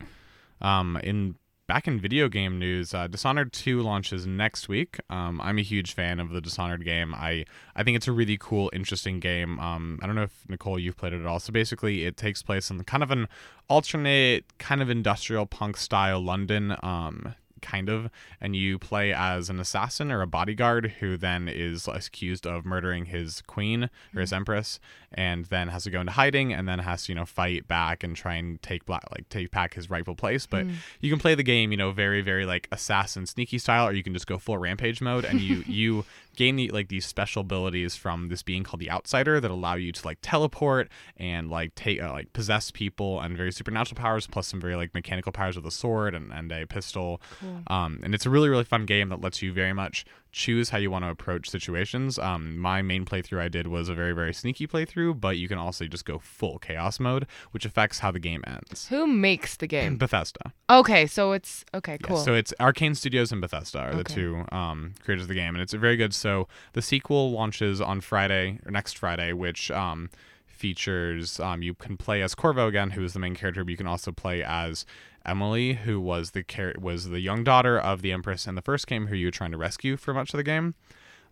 Um, 0.61 0.97
in 1.03 1.35
back 1.69 1.87
in 1.87 2.01
video 2.01 2.29
game 2.29 2.59
news, 2.59 2.95
uh, 2.95 3.07
Dishonored 3.07 3.53
2 3.53 3.83
launches 3.83 4.27
next 4.27 4.69
week. 4.69 4.99
Um, 5.11 5.39
I'm 5.41 5.59
a 5.59 5.63
huge 5.63 5.95
fan 5.95 6.19
of 6.19 6.31
the 6.31 6.41
Dishonored 6.41 6.85
game. 6.85 7.15
I 7.15 7.45
I 7.77 7.85
think 7.85 7.97
it's 7.97 8.09
a 8.09 8.13
really 8.13 8.39
cool, 8.41 8.71
interesting 8.73 9.21
game. 9.21 9.61
Um, 9.61 10.01
I 10.03 10.07
don't 10.07 10.17
know 10.17 10.23
if 10.23 10.45
Nicole 10.49 10.79
you've 10.79 10.97
played 10.97 11.13
it 11.13 11.21
at 11.21 11.27
all. 11.27 11.39
So 11.39 11.53
basically, 11.53 12.05
it 12.07 12.17
takes 12.17 12.43
place 12.43 12.71
in 12.71 12.83
kind 12.85 13.03
of 13.03 13.11
an 13.11 13.29
alternate, 13.69 14.47
kind 14.59 14.83
of 14.83 14.91
industrial 14.91 15.47
punk 15.47 15.77
style 15.77 16.21
London. 16.21 16.75
Um, 16.83 17.35
kind 17.63 17.89
of 17.89 18.11
and 18.41 18.55
you 18.57 18.79
play 18.79 19.13
as 19.13 19.51
an 19.51 19.61
assassin 19.61 20.11
or 20.11 20.23
a 20.23 20.27
bodyguard 20.27 20.95
who 21.01 21.17
then 21.17 21.49
is 21.49 21.89
accused 21.89 22.47
of 22.47 22.65
murdering 22.65 23.07
his 23.07 23.43
queen 23.43 23.91
or 24.15 24.21
his 24.21 24.33
empress 24.33 24.81
and 25.13 25.47
then 25.47 25.69
has 25.69 25.85
to 25.85 25.91
go 25.91 26.01
into 26.01 26.13
hiding 26.13 26.53
and 26.53 26.69
then 26.69 26.79
has 26.81 27.05
to 27.05 27.13
you 27.13 27.17
know 27.17 27.27
fight 27.27 27.67
back 27.69 28.03
and 28.03 28.17
try 28.17 28.35
and 28.35 28.61
take 28.63 28.85
black 28.87 29.05
like 29.11 29.29
take 29.29 29.51
back 29.51 29.75
his 29.75 29.91
rightful 29.91 30.15
place. 30.15 30.47
But 30.47 30.67
you 31.01 31.11
can 31.11 31.19
play 31.19 31.35
the 31.35 31.43
game 31.43 31.71
you 31.71 31.77
know 31.77 31.93
very 31.93 32.21
very 32.21 32.47
like 32.47 32.69
assassin 32.73 33.27
sneaky 33.27 33.59
style 33.59 33.89
or 33.89 33.93
you 33.93 34.03
can 34.03 34.13
just 34.13 34.27
go 34.27 34.39
full 34.39 34.59
rampage 34.59 35.01
mode 35.01 35.25
and 35.25 35.41
you 35.41 35.65
you 35.67 36.05
gain 36.39 36.55
the, 36.55 36.69
like 36.71 36.89
these 36.89 37.05
special 37.05 37.41
abilities 37.41 37.97
from 37.97 38.29
this 38.29 38.45
being 38.45 38.63
called 38.63 38.81
the 38.81 38.91
outsider 38.91 39.41
that 39.41 39.51
allow 39.51 39.75
you 39.75 39.91
to 39.91 40.07
like 40.07 40.19
teleport 40.23 40.89
and 41.17 41.51
like 41.51 41.75
take 41.75 42.01
uh, 42.01 42.13
like 42.13 42.33
possess 42.33 42.71
people 42.71 43.21
and 43.21 43.37
very 43.37 43.51
supernatural 43.51 44.01
powers 44.01 44.29
plus 44.29 44.47
some 44.47 44.61
very 44.61 44.77
like 44.77 44.95
mechanical 44.95 45.33
powers 45.33 45.57
with 45.57 45.67
a 45.67 45.71
sword 45.71 46.15
and, 46.15 46.33
and 46.33 46.53
a 46.53 46.65
pistol 46.65 47.21
um, 47.69 48.01
and 48.03 48.15
it's 48.15 48.27
a 48.27 48.31
really 48.31 48.49
really 48.49 48.65
fun 48.65 48.85
game 48.87 49.09
that 49.09 49.21
lets 49.21 49.43
you 49.43 49.53
very 49.53 49.73
much 49.73 50.05
choose 50.31 50.69
how 50.69 50.79
you 50.79 50.91
want 50.91 51.05
to 51.05 51.11
approach 51.11 51.49
situations 51.49 52.19
um, 52.19 52.59
my 52.59 52.83
main 52.83 53.05
playthrough 53.05 53.41
i 53.41 53.49
did 53.49 53.67
was 53.67 53.89
a 53.89 53.95
very 53.95 54.13
very 54.13 54.33
sneaky 54.35 54.67
playthrough 54.67 55.19
but 55.19 55.37
you 55.39 55.49
can 55.49 55.59
also 55.59 55.87
just 55.87 56.05
go 56.05 56.19
full 56.19 56.59
chaos 56.59 57.01
mode 57.01 57.27
which 57.53 57.65
affects 57.65 58.01
how 58.01 58.11
the 58.11 58.21
game 58.21 58.43
ends 58.47 58.89
Who 58.89 59.07
makes 59.07 59.57
the 59.57 59.67
game? 59.67 59.97
bethesda 59.99 60.53
Okay, 60.71 61.07
so 61.07 61.33
it's 61.33 61.65
okay, 61.73 61.93
yeah, 61.93 62.07
cool. 62.07 62.19
so 62.19 62.35
it's 62.35 62.53
Arcane 62.61 62.95
Studios 62.95 63.33
and 63.33 63.41
Bethesda 63.41 63.79
are 63.79 63.95
the 63.95 64.05
two 64.05 64.45
um, 64.53 64.93
creators 65.03 65.23
of 65.23 65.29
the 65.29 65.35
game, 65.35 65.55
and 65.55 65.63
it's 65.63 65.73
very 65.73 65.97
good. 65.97 66.13
So 66.13 66.47
the 66.75 66.83
sequel 66.83 67.31
launches 67.33 67.81
on 67.81 68.03
Friday 68.03 68.61
or 68.67 68.71
next 68.71 68.99
Friday, 68.99 69.33
which 69.33 69.71
um, 69.71 70.11
features 70.47 71.41
um, 71.41 71.63
you 71.63 71.73
can 71.75 71.97
play 71.97 72.21
as 72.21 72.35
Corvo 72.35 72.67
again, 72.67 72.91
who 72.91 73.03
is 73.03 73.15
the 73.15 73.19
main 73.19 73.35
character, 73.35 73.65
but 73.65 73.71
you 73.71 73.77
can 73.77 73.87
also 73.87 74.13
play 74.13 74.43
as 74.43 74.85
Emily, 75.29 75.75
who 75.75 76.01
was 76.01 76.33
the 76.33 76.43
char- 76.43 76.75
was 76.79 77.09
the 77.09 77.21
young 77.21 77.45
daughter 77.45 77.79
of 77.79 78.03
the 78.03 78.13
Empress 78.13 78.47
in 78.47 78.55
the 78.55 78.63
first 78.63 78.87
game, 78.87 79.07
who 79.07 79.17
you 79.17 79.27
were 79.27 79.33
trying 79.33 79.53
to 79.53 79.59
rescue 79.59 79.97
for 79.97 80.15
much 80.15 80.33
of 80.33 80.39
the 80.39 80.45
game. 80.45 80.75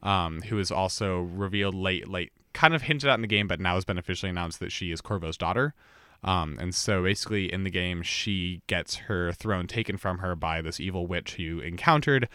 Um, 0.03 0.43
who 0.43 0.59
is 0.59 0.71
also 0.71 1.21
revealed 1.21 1.75
late, 1.75 2.07
late, 2.07 2.33
kind 2.53 2.75
of 2.75 2.83
hinted 2.83 3.09
at 3.09 3.15
in 3.15 3.23
the 3.23 3.27
game, 3.27 3.49
but 3.49 3.61
now 3.61 3.75
has 3.75 3.85
been 3.85 3.99
officially 3.99 4.31
announced 4.31 4.61
that 4.61 4.71
she 4.71 4.93
is 4.93 5.01
Corvo's 5.01 5.39
daughter. 5.39 5.75
Um, 6.23 6.59
and 6.61 6.75
so 6.75 7.03
basically 7.03 7.53
in 7.53 7.65
the 7.65 7.71
game, 7.71 8.03
she 8.03 8.63
gets 8.67 8.97
her 8.97 9.33
throne 9.33 9.67
taken 9.67 9.97
from 9.97 10.19
her 10.19 10.37
by 10.37 10.61
this 10.61 10.81
evil 10.81 11.07
witch 11.07 11.35
who 11.35 11.43
you 11.43 11.61
encountered 11.61 12.29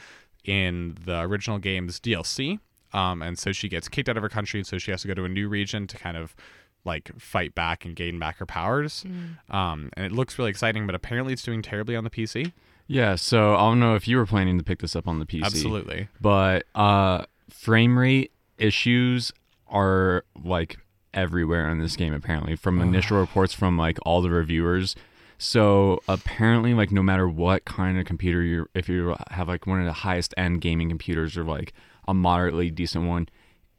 in 0.44 0.98
the 1.06 1.22
original 1.22 1.60
game's 1.60 2.00
DLC. 2.00 2.60
Um, 2.94 3.22
and 3.22 3.38
so 3.38 3.52
she 3.52 3.70
gets 3.70 3.88
kicked 3.88 4.10
out 4.10 4.18
of 4.18 4.24
her 4.24 4.30
country, 4.30 4.60
and 4.60 4.68
so 4.68 4.78
she 4.78 4.92
has 4.92 5.02
to 5.04 5.08
go 5.08 5.14
to 5.14 5.24
a 5.24 5.30
new 5.30 5.48
region 5.48 5.88
to 5.88 5.98
kind 5.98 6.18
of 6.18 6.36
like 6.86 7.12
fight 7.20 7.54
back 7.56 7.86
and 7.86 7.96
gain 7.96 8.18
back 8.20 8.38
her 8.38 8.46
powers. 8.46 9.06
Um, 9.50 9.90
and 9.94 10.06
it 10.06 10.12
looks 10.12 10.38
really 10.40 10.50
exciting, 10.50 10.86
but 10.86 10.96
apparently 10.96 11.34
it's 11.34 11.44
doing 11.44 11.62
terribly 11.62 11.96
on 11.96 12.04
the 12.04 12.10
PC. 12.10 12.52
Yeah, 12.88 13.16
so 13.16 13.56
I 13.56 13.60
don't 13.60 13.80
know 13.80 13.96
if 13.96 14.08
you 14.08 14.18
were 14.18 14.26
planning 14.26 14.58
to 14.58 14.64
pick 14.64 14.80
this 14.80 14.96
up 14.96 15.08
on 15.08 15.20
the 15.20 15.26
PC. 15.26 15.44
Absolutely. 15.44 16.10
But 16.20 16.66
uh 16.76 17.26
frame 17.50 17.98
rate 17.98 18.32
issues 18.58 19.32
are 19.68 20.26
like 20.44 20.78
everywhere 21.14 21.70
in 21.70 21.80
this 21.80 21.96
game 21.96 22.14
apparently 22.14 22.56
from 22.56 22.82
initial 22.82 23.20
reports 23.20 23.54
from 23.54 23.78
like 23.78 23.98
all 24.04 24.22
the 24.22 24.30
reviewers. 24.30 24.96
So 25.38 26.02
apparently 26.08 26.74
like 26.74 26.92
no 26.92 27.02
matter 27.02 27.28
what 27.28 27.66
kind 27.66 27.98
of 27.98 28.06
computer 28.06 28.42
you 28.42 28.68
if 28.74 28.90
you 28.90 29.16
have 29.30 29.48
like 29.48 29.66
one 29.66 29.80
of 29.80 29.86
the 29.86 29.94
highest 29.94 30.34
end 30.38 30.62
gaming 30.62 30.90
computers 30.90 31.38
or 31.38 31.44
like 31.44 31.74
a 32.08 32.14
moderately 32.14 32.70
decent 32.70 33.08
one, 33.08 33.30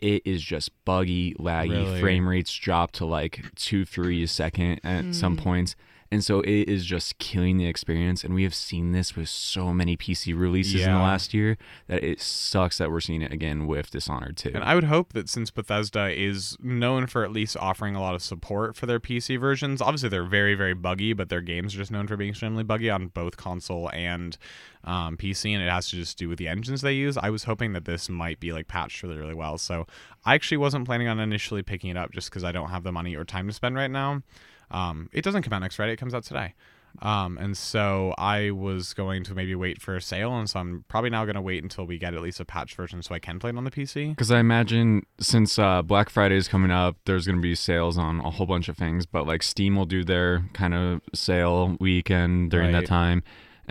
it 0.02 0.22
is 0.24 0.42
just 0.42 0.70
buggy, 0.84 1.34
laggy, 1.34 1.70
Really? 1.70 2.00
frame 2.00 2.28
rates 2.28 2.52
drop 2.54 2.92
to 2.92 3.06
like 3.06 3.44
2 3.56 3.84
3 3.84 4.22
a 4.24 4.28
second 4.28 4.80
at 4.84 5.14
some 5.14 5.36
hmm. 5.36 5.42
points. 5.42 5.76
And 6.12 6.22
so 6.22 6.40
it 6.40 6.68
is 6.68 6.84
just 6.84 7.16
killing 7.16 7.56
the 7.56 7.66
experience. 7.66 8.22
And 8.22 8.34
we 8.34 8.42
have 8.42 8.54
seen 8.54 8.92
this 8.92 9.16
with 9.16 9.30
so 9.30 9.72
many 9.72 9.96
PC 9.96 10.38
releases 10.38 10.82
in 10.82 10.92
the 10.92 10.98
last 10.98 11.32
year 11.32 11.56
that 11.86 12.04
it 12.04 12.20
sucks 12.20 12.76
that 12.76 12.90
we're 12.90 13.00
seeing 13.00 13.22
it 13.22 13.32
again 13.32 13.66
with 13.66 13.90
Dishonored 13.90 14.36
2. 14.36 14.50
And 14.54 14.62
I 14.62 14.74
would 14.74 14.84
hope 14.84 15.14
that 15.14 15.30
since 15.30 15.50
Bethesda 15.50 16.10
is 16.10 16.58
known 16.60 17.06
for 17.06 17.24
at 17.24 17.32
least 17.32 17.56
offering 17.56 17.96
a 17.96 18.00
lot 18.02 18.14
of 18.14 18.22
support 18.22 18.76
for 18.76 18.84
their 18.84 19.00
PC 19.00 19.40
versions, 19.40 19.80
obviously 19.80 20.10
they're 20.10 20.22
very, 20.22 20.54
very 20.54 20.74
buggy, 20.74 21.14
but 21.14 21.30
their 21.30 21.40
games 21.40 21.74
are 21.74 21.78
just 21.78 21.90
known 21.90 22.06
for 22.06 22.18
being 22.18 22.30
extremely 22.32 22.62
buggy 22.62 22.90
on 22.90 23.06
both 23.06 23.38
console 23.38 23.88
and 23.94 24.36
um, 24.84 25.16
PC, 25.16 25.52
and 25.52 25.62
it 25.62 25.70
has 25.70 25.88
to 25.90 25.96
just 25.96 26.18
do 26.18 26.28
with 26.28 26.38
the 26.38 26.48
engines 26.48 26.80
they 26.82 26.92
use. 26.94 27.16
I 27.16 27.30
was 27.30 27.44
hoping 27.44 27.72
that 27.74 27.84
this 27.84 28.08
might 28.08 28.40
be 28.40 28.52
like 28.52 28.68
patched 28.68 29.02
really, 29.02 29.16
really 29.16 29.34
well. 29.34 29.58
So 29.58 29.86
I 30.24 30.34
actually 30.34 30.56
wasn't 30.58 30.86
planning 30.86 31.08
on 31.08 31.20
initially 31.20 31.62
picking 31.62 31.90
it 31.90 31.96
up 31.96 32.10
just 32.12 32.30
because 32.30 32.44
I 32.44 32.52
don't 32.52 32.70
have 32.70 32.82
the 32.82 32.92
money 32.92 33.14
or 33.14 33.24
time 33.24 33.46
to 33.46 33.52
spend 33.52 33.76
right 33.76 33.90
now. 33.90 34.22
Um, 34.70 35.08
it 35.12 35.22
doesn't 35.22 35.42
come 35.42 35.52
out 35.52 35.60
next 35.60 35.76
Friday; 35.76 35.92
it 35.92 35.98
comes 35.98 36.14
out 36.14 36.24
today. 36.24 36.54
Um, 37.00 37.38
and 37.38 37.56
so 37.56 38.14
I 38.18 38.50
was 38.50 38.92
going 38.92 39.24
to 39.24 39.34
maybe 39.34 39.54
wait 39.54 39.80
for 39.80 39.96
a 39.96 40.00
sale, 40.02 40.36
and 40.38 40.48
so 40.50 40.60
I'm 40.60 40.84
probably 40.88 41.08
now 41.08 41.24
going 41.24 41.36
to 41.36 41.40
wait 41.40 41.62
until 41.62 41.86
we 41.86 41.96
get 41.96 42.12
at 42.12 42.20
least 42.20 42.38
a 42.38 42.44
patch 42.44 42.74
version 42.74 43.02
so 43.02 43.14
I 43.14 43.18
can 43.18 43.38
play 43.38 43.48
it 43.48 43.56
on 43.56 43.64
the 43.64 43.70
PC. 43.70 44.10
Because 44.10 44.30
I 44.30 44.40
imagine 44.40 45.06
since 45.18 45.58
uh, 45.58 45.80
Black 45.80 46.10
Friday 46.10 46.36
is 46.36 46.48
coming 46.48 46.70
up, 46.70 46.96
there's 47.06 47.24
going 47.24 47.36
to 47.36 47.42
be 47.42 47.54
sales 47.54 47.96
on 47.96 48.20
a 48.20 48.30
whole 48.30 48.44
bunch 48.46 48.68
of 48.68 48.76
things. 48.76 49.06
But 49.06 49.26
like 49.26 49.42
Steam 49.42 49.74
will 49.74 49.86
do 49.86 50.04
their 50.04 50.44
kind 50.52 50.74
of 50.74 51.00
sale 51.14 51.78
weekend 51.80 52.50
during 52.50 52.74
Right. 52.74 52.80
that 52.82 52.86
time. 52.86 53.22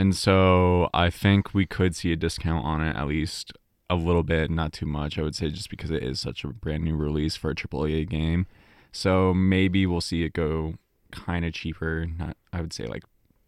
And 0.02 0.16
so 0.16 0.90
I 0.96 1.12
think 1.12 1.54
we 1.54 1.68
could 1.68 1.96
see 1.96 2.12
a 2.12 2.16
discount 2.16 2.66
on 2.66 2.82
it 2.82 2.96
at 2.96 3.08
least 3.08 3.54
a 3.88 3.94
little 3.94 4.24
bit, 4.24 4.50
not 4.50 4.74
too 4.74 4.88
much, 4.88 5.20
I 5.20 5.22
would 5.22 5.36
say, 5.36 5.52
just 5.52 5.70
because 5.70 5.92
it 5.92 6.02
is 6.02 6.20
such 6.20 6.44
a 6.44 6.48
brand 6.48 6.84
new 6.84 6.96
release 6.96 7.36
for 7.36 7.52
a 7.52 7.56
AAA 7.56 8.10
game. 8.10 8.48
So 8.92 9.32
maybe 9.32 9.86
we'll 9.86 10.02
see 10.02 10.24
it 10.24 10.34
go 10.34 10.74
kind 11.12 11.46
of 11.46 11.54
cheaper. 11.54 12.08
Not, 12.18 12.36
I 12.52 12.62
would 12.62 12.74
say 12.74 12.88
like 12.88 13.04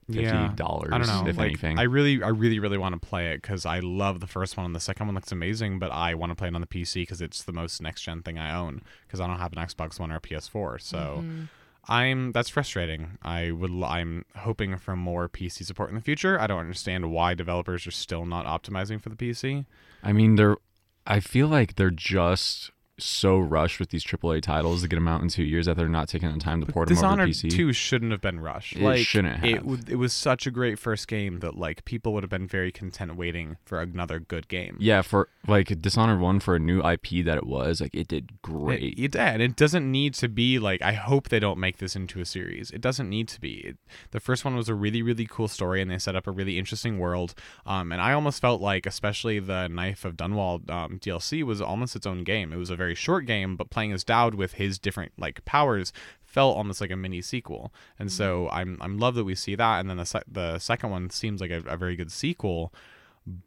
fifty 0.07 0.55
dollars, 0.55 0.91
I 0.93 0.99
don't 0.99 1.07
know. 1.07 1.27
if 1.27 1.37
like, 1.37 1.47
anything. 1.47 1.79
I 1.79 1.83
really, 1.83 2.21
I 2.21 2.27
really, 2.27 2.59
really 2.59 2.77
want 2.77 3.01
to 3.01 3.03
play 3.03 3.31
it 3.31 3.41
because 3.41 3.65
I 3.65 3.79
love 3.79 4.19
the 4.19 4.27
first 4.27 4.55
one 4.55 4.67
and 4.67 4.75
the 4.75 4.79
second 4.79 5.07
one 5.07 5.15
looks 5.15 5.31
amazing. 5.31 5.79
But 5.79 5.91
I 5.91 6.13
want 6.13 6.33
to 6.33 6.35
play 6.35 6.49
it 6.49 6.53
on 6.53 6.61
the 6.61 6.67
PC 6.67 7.01
because 7.01 7.19
it's 7.19 7.41
the 7.41 7.53
most 7.53 7.81
next 7.81 8.03
gen 8.03 8.21
thing 8.21 8.37
I 8.37 8.53
own 8.53 8.83
because 9.07 9.19
I 9.19 9.25
don't 9.25 9.39
have 9.39 9.53
an 9.53 9.57
Xbox 9.57 9.99
One 9.99 10.11
or 10.11 10.17
a 10.17 10.21
PS4. 10.21 10.79
So 10.79 10.97
mm-hmm. 10.97 11.45
I'm 11.87 12.31
that's 12.31 12.49
frustrating. 12.49 13.17
I 13.21 13.51
would, 13.51 13.71
I'm 13.83 14.25
hoping 14.37 14.77
for 14.77 14.95
more 14.95 15.27
PC 15.27 15.65
support 15.65 15.89
in 15.89 15.95
the 15.95 16.01
future. 16.01 16.39
I 16.39 16.47
don't 16.47 16.59
understand 16.59 17.11
why 17.11 17.33
developers 17.33 17.85
are 17.85 17.91
still 17.91 18.25
not 18.25 18.45
optimizing 18.45 19.01
for 19.01 19.09
the 19.09 19.15
PC. 19.15 19.65
I 20.01 20.13
mean, 20.13 20.35
they're. 20.35 20.57
I 21.05 21.19
feel 21.19 21.47
like 21.47 21.75
they're 21.75 21.89
just 21.89 22.71
so 22.99 23.39
rushed 23.39 23.79
with 23.79 23.89
these 23.89 24.03
AAA 24.03 24.41
titles 24.41 24.81
to 24.83 24.87
get 24.87 24.97
them 24.97 25.07
out 25.07 25.21
in 25.21 25.27
two 25.27 25.43
years 25.43 25.65
that 25.65 25.75
they're 25.75 25.89
not 25.89 26.07
taking 26.07 26.31
the 26.31 26.39
time 26.39 26.63
to 26.63 26.71
port 26.71 26.89
them 26.89 26.97
over 26.97 27.25
to 27.25 27.31
PC. 27.31 27.49
2 27.49 27.73
shouldn't 27.73 28.11
have 28.11 28.21
been 28.21 28.39
rushed. 28.39 28.75
It 28.75 28.81
like, 28.81 29.05
shouldn't 29.05 29.43
It, 29.43 29.63
have. 29.63 29.89
it 29.89 29.95
was 29.95 30.13
such 30.13 30.45
a 30.45 30.51
great 30.51 30.77
first 30.77 31.07
game 31.07 31.39
that 31.39 31.55
like 31.55 31.85
people 31.85 32.13
would 32.13 32.23
have 32.23 32.29
been 32.29 32.47
very 32.47 32.71
content 32.71 33.15
waiting 33.15 33.57
for 33.65 33.81
another 33.81 34.19
good 34.19 34.47
game. 34.47 34.77
Yeah, 34.79 35.01
for 35.01 35.29
like 35.47 35.81
Dishonored 35.81 36.19
One 36.19 36.39
for 36.39 36.55
a 36.55 36.59
new 36.59 36.79
IP 36.79 37.25
that 37.25 37.37
it 37.37 37.47
was, 37.47 37.81
like 37.81 37.95
it 37.95 38.07
did 38.07 38.41
great. 38.41 38.83
It, 38.83 39.03
it 39.03 39.11
did. 39.11 39.41
It 39.41 39.55
doesn't 39.55 39.89
need 39.91 40.13
to 40.15 40.27
be 40.29 40.59
like. 40.59 40.81
I 40.81 40.93
hope 40.93 41.29
they 41.29 41.39
don't 41.39 41.59
make 41.59 41.77
this 41.77 41.95
into 41.95 42.19
a 42.21 42.25
series. 42.25 42.69
It 42.71 42.81
doesn't 42.81 43.09
need 43.09 43.27
to 43.29 43.41
be. 43.41 43.53
It, 43.55 43.77
the 44.11 44.19
first 44.19 44.45
one 44.45 44.55
was 44.55 44.69
a 44.69 44.75
really, 44.75 45.01
really 45.01 45.25
cool 45.25 45.47
story, 45.47 45.81
and 45.81 45.89
they 45.89 45.97
set 45.97 46.15
up 46.15 46.27
a 46.27 46.31
really 46.31 46.59
interesting 46.59 46.99
world. 46.99 47.33
Um, 47.65 47.91
and 47.91 48.01
I 48.01 48.13
almost 48.13 48.39
felt 48.41 48.61
like, 48.61 48.85
especially 48.85 49.39
the 49.39 49.67
Knife 49.67 50.05
of 50.05 50.15
Dunwall 50.15 50.69
um, 50.69 50.99
DLC 50.99 51.43
was 51.43 51.61
almost 51.61 51.95
its 51.95 52.05
own 52.05 52.23
game. 52.23 52.53
It 52.53 52.57
was 52.57 52.69
a 52.69 52.75
very 52.83 52.95
short 52.95 53.25
game, 53.25 53.55
but 53.55 53.69
playing 53.69 53.93
as 53.93 54.03
Daud 54.03 54.35
with 54.35 54.53
his 54.53 54.77
different 54.79 55.13
like 55.17 55.43
powers 55.45 55.93
felt 56.21 56.57
almost 56.57 56.81
like 56.81 56.91
a 56.91 56.97
mini 56.97 57.21
sequel. 57.21 57.71
And 57.99 58.11
so 58.11 58.45
mm-hmm. 58.45 58.57
I'm 58.57 58.77
I'm 58.81 58.97
love 58.97 59.15
that 59.15 59.23
we 59.23 59.35
see 59.35 59.55
that. 59.55 59.79
And 59.79 59.89
then 59.89 59.97
the 59.97 60.05
se- 60.05 60.29
the 60.39 60.59
second 60.59 60.89
one 60.89 61.09
seems 61.09 61.41
like 61.41 61.51
a, 61.51 61.61
a 61.65 61.77
very 61.77 61.95
good 61.95 62.11
sequel. 62.11 62.73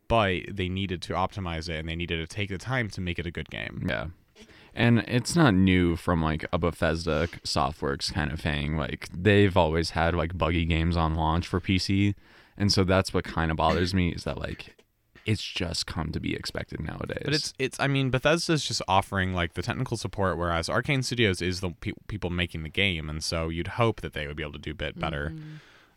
but 0.09 0.43
they 0.51 0.69
needed 0.69 1.03
to 1.03 1.13
optimize 1.13 1.69
it 1.69 1.79
and 1.79 1.89
they 1.89 1.97
needed 1.97 2.19
to 2.19 2.37
take 2.37 2.49
the 2.49 2.59
time 2.59 2.89
to 2.91 3.01
make 3.01 3.19
it 3.19 3.27
a 3.27 3.31
good 3.31 3.51
game. 3.51 3.87
Yeah. 3.89 4.07
And 4.75 5.01
it's 5.09 5.35
not 5.35 5.55
new 5.55 5.97
from 5.97 6.23
like 6.23 6.45
a 6.53 6.59
Bethesda 6.59 7.29
Softworks 7.45 8.13
kind 8.13 8.31
of 8.31 8.41
thing. 8.41 8.77
Like 8.77 9.09
they've 9.13 9.57
always 9.57 9.91
had 9.91 10.15
like 10.15 10.37
buggy 10.37 10.65
games 10.67 10.97
on 10.97 11.15
launch 11.15 11.47
for 11.47 11.61
PC. 11.61 12.15
And 12.59 12.73
so 12.73 12.85
that's 12.85 13.13
what 13.13 13.25
kind 13.25 13.51
of 13.51 13.57
bothers 13.57 13.95
me 13.95 14.11
is 14.11 14.25
that 14.25 14.39
like 14.39 14.77
it's 15.27 15.43
just 15.43 15.87
come 15.87 16.13
to 16.13 16.21
be 16.21 16.35
expected 16.35 16.81
nowadays. 16.81 17.23
But 17.25 17.35
it's 17.35 17.53
it's 17.59 17.79
I 17.81 17.89
mean 17.89 18.11
Bethesda's 18.11 18.65
just 18.65 18.81
offering 18.89 19.35
like 19.35 19.55
the 19.55 19.63
technical 19.63 19.97
support, 19.97 20.39
whereas 20.39 20.71
Arcane 20.71 21.03
Studios 21.03 21.43
is 21.43 21.61
the 21.61 21.71
pe- 21.71 21.93
people 22.07 22.31
making 22.31 22.63
the 22.63 22.71
game, 22.71 23.11
and 23.11 23.23
so 23.23 23.49
you'd 23.49 23.69
hope 23.69 24.01
that 24.01 24.13
they 24.15 24.27
would 24.27 24.37
be 24.37 24.43
able 24.43 24.53
to 24.53 24.59
do 24.59 24.71
a 24.71 24.75
bit 24.75 24.99
better. 24.99 25.35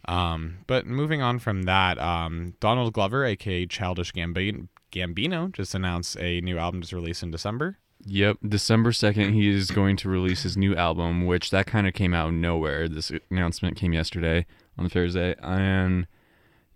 Um, 0.06 0.60
but 0.66 0.88
moving 0.88 1.22
on 1.22 1.40
from 1.40 1.64
that, 1.64 2.00
um, 2.00 2.56
Donald 2.60 2.94
Glover, 2.94 3.24
aka 3.26 3.66
Childish 3.68 4.12
Gambino, 4.14 4.68
Gambino, 4.92 5.52
just 5.52 5.76
announced 5.76 6.18
a 6.20 6.42
new 6.42 6.58
album 6.58 6.82
to 6.82 6.96
release 6.96 7.22
in 7.22 7.32
December. 7.32 7.78
Yep, 8.06 8.38
December 8.48 8.92
2nd 8.92 9.34
he 9.34 9.50
is 9.50 9.72
going 9.72 9.98
to 9.98 10.10
release 10.10 10.44
his 10.44 10.56
new 10.56 10.74
album, 10.74 11.26
which 11.26 11.52
that 11.52 11.68
kind 11.68 11.86
of 11.86 11.94
came 11.94 12.14
out 12.14 12.30
of 12.30 12.34
nowhere. 12.34 12.88
This 12.88 13.12
announcement 13.30 13.76
came 13.76 13.92
yesterday 13.92 14.46
on 14.78 14.88
Thursday 14.90 15.36
and 15.44 16.08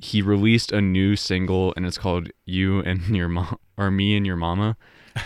he 0.03 0.21
released 0.21 0.71
a 0.71 0.81
new 0.81 1.15
single 1.15 1.73
and 1.75 1.85
it's 1.85 1.97
called 1.97 2.29
You 2.45 2.79
and 2.81 3.01
Your 3.15 3.29
Mom 3.29 3.57
or 3.77 3.89
Me 3.89 4.15
and 4.15 4.25
Your 4.25 4.35
Mama. 4.35 4.77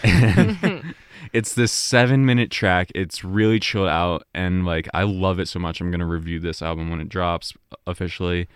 And 0.04 0.94
it's 1.34 1.54
this 1.56 1.74
7-minute 1.74 2.52
track. 2.52 2.92
It's 2.94 3.24
really 3.24 3.60
chilled 3.60 3.90
out 3.90 4.24
and 4.34 4.66
like 4.66 4.88
I 4.94 5.04
love 5.04 5.40
it 5.40 5.48
so 5.48 5.60
much. 5.60 5.82
I'm 5.82 5.92
going 5.92 6.00
to 6.00 6.06
review 6.06 6.40
this 6.40 6.62
album 6.62 6.90
when 6.90 7.02
it 7.02 7.10
drops 7.10 7.54
officially 7.86 8.48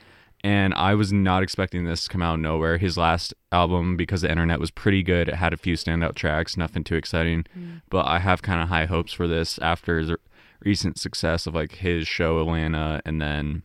and 0.43 0.73
I 0.73 0.95
was 0.95 1.13
not 1.13 1.43
expecting 1.43 1.85
this 1.85 2.03
to 2.03 2.09
come 2.09 2.21
out 2.21 2.35
of 2.35 2.39
nowhere. 2.39 2.77
His 2.77 2.97
last 2.97 3.33
album, 3.51 3.95
because 3.95 4.21
the 4.21 4.31
internet 4.31 4.59
was 4.59 4.71
pretty 4.71 5.03
good, 5.03 5.29
it 5.29 5.35
had 5.35 5.53
a 5.53 5.57
few 5.57 5.75
standout 5.75 6.15
tracks, 6.15 6.57
nothing 6.57 6.83
too 6.83 6.95
exciting. 6.95 7.45
Mm. 7.57 7.81
But 7.89 8.07
I 8.07 8.19
have 8.19 8.41
kind 8.41 8.61
of 8.61 8.69
high 8.69 8.85
hopes 8.85 9.13
for 9.13 9.27
this 9.27 9.59
after 9.59 9.99
his 9.99 10.11
recent 10.63 10.97
success 10.97 11.45
of 11.45 11.53
like 11.53 11.73
his 11.73 12.07
show 12.07 12.39
Atlanta, 12.41 13.01
and 13.05 13.21
then 13.21 13.63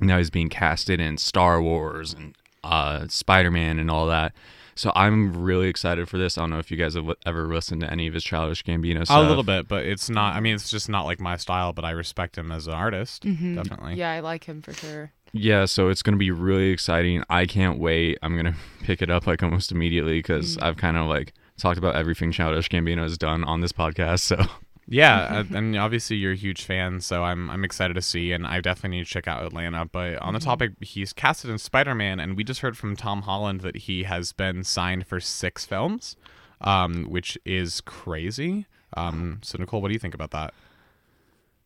now 0.00 0.18
he's 0.18 0.30
being 0.30 0.48
casted 0.48 1.00
in 1.00 1.18
Star 1.18 1.60
Wars 1.60 2.14
and 2.14 2.36
uh, 2.64 3.06
Spider 3.08 3.50
Man 3.50 3.78
and 3.78 3.90
all 3.90 4.06
that. 4.06 4.32
So 4.74 4.92
I'm 4.94 5.36
really 5.36 5.68
excited 5.68 6.08
for 6.08 6.18
this. 6.18 6.38
I 6.38 6.42
don't 6.42 6.50
know 6.50 6.60
if 6.60 6.70
you 6.70 6.76
guys 6.76 6.94
have 6.94 7.12
ever 7.26 7.52
listened 7.52 7.80
to 7.80 7.90
any 7.90 8.06
of 8.06 8.14
his 8.14 8.22
Childish 8.22 8.62
Gambino 8.62 9.04
stuff. 9.04 9.18
A 9.18 9.28
little 9.28 9.42
bit, 9.42 9.66
but 9.66 9.84
it's 9.84 10.08
not. 10.08 10.36
I 10.36 10.40
mean, 10.40 10.54
it's 10.54 10.70
just 10.70 10.88
not 10.88 11.04
like 11.04 11.18
my 11.18 11.36
style. 11.36 11.72
But 11.72 11.84
I 11.84 11.90
respect 11.90 12.38
him 12.38 12.52
as 12.52 12.68
an 12.68 12.74
artist, 12.74 13.22
definitely. 13.22 13.94
Yeah, 13.94 14.12
I 14.12 14.20
like 14.20 14.44
him 14.44 14.62
for 14.62 14.72
sure. 14.72 15.12
Yeah, 15.32 15.64
so 15.64 15.88
it's 15.88 16.02
going 16.02 16.14
to 16.14 16.18
be 16.18 16.30
really 16.30 16.70
exciting. 16.70 17.24
I 17.28 17.44
can't 17.46 17.78
wait. 17.78 18.18
I'm 18.22 18.34
going 18.34 18.46
to 18.54 18.54
pick 18.84 19.02
it 19.02 19.10
up 19.10 19.26
like 19.26 19.42
almost 19.42 19.72
immediately 19.72 20.20
because 20.20 20.56
I've 20.58 20.76
kind 20.76 20.96
of 20.96 21.06
like 21.06 21.32
talked 21.56 21.78
about 21.78 21.96
everything 21.96 22.30
Childish 22.30 22.68
Gambino 22.68 23.02
has 23.02 23.18
done 23.18 23.42
on 23.44 23.60
this 23.60 23.72
podcast. 23.72 24.20
So 24.38 24.46
Yeah, 24.90 25.44
uh, 25.50 25.56
and 25.56 25.76
obviously 25.76 26.16
you're 26.16 26.32
a 26.32 26.36
huge 26.36 26.64
fan, 26.64 27.02
so 27.02 27.22
I'm 27.22 27.50
I'm 27.50 27.62
excited 27.62 27.92
to 27.94 28.02
see, 28.02 28.32
and 28.32 28.46
I 28.46 28.62
definitely 28.62 28.96
need 28.98 29.04
to 29.04 29.10
check 29.10 29.28
out 29.28 29.44
Atlanta. 29.44 29.84
But 29.84 30.16
on 30.22 30.32
the 30.32 30.40
topic, 30.40 30.72
he's 30.80 31.12
casted 31.12 31.50
in 31.50 31.58
Spider 31.58 31.94
Man, 31.94 32.18
and 32.18 32.36
we 32.38 32.42
just 32.42 32.60
heard 32.60 32.76
from 32.76 32.96
Tom 32.96 33.22
Holland 33.22 33.60
that 33.60 33.76
he 33.76 34.04
has 34.04 34.32
been 34.32 34.64
signed 34.64 35.06
for 35.06 35.20
six 35.20 35.66
films, 35.66 36.16
um, 36.62 37.04
which 37.04 37.36
is 37.44 37.82
crazy. 37.82 38.66
Um, 38.96 39.40
so 39.42 39.58
Nicole, 39.58 39.82
what 39.82 39.88
do 39.88 39.92
you 39.94 40.00
think 40.00 40.14
about 40.14 40.30
that? 40.30 40.54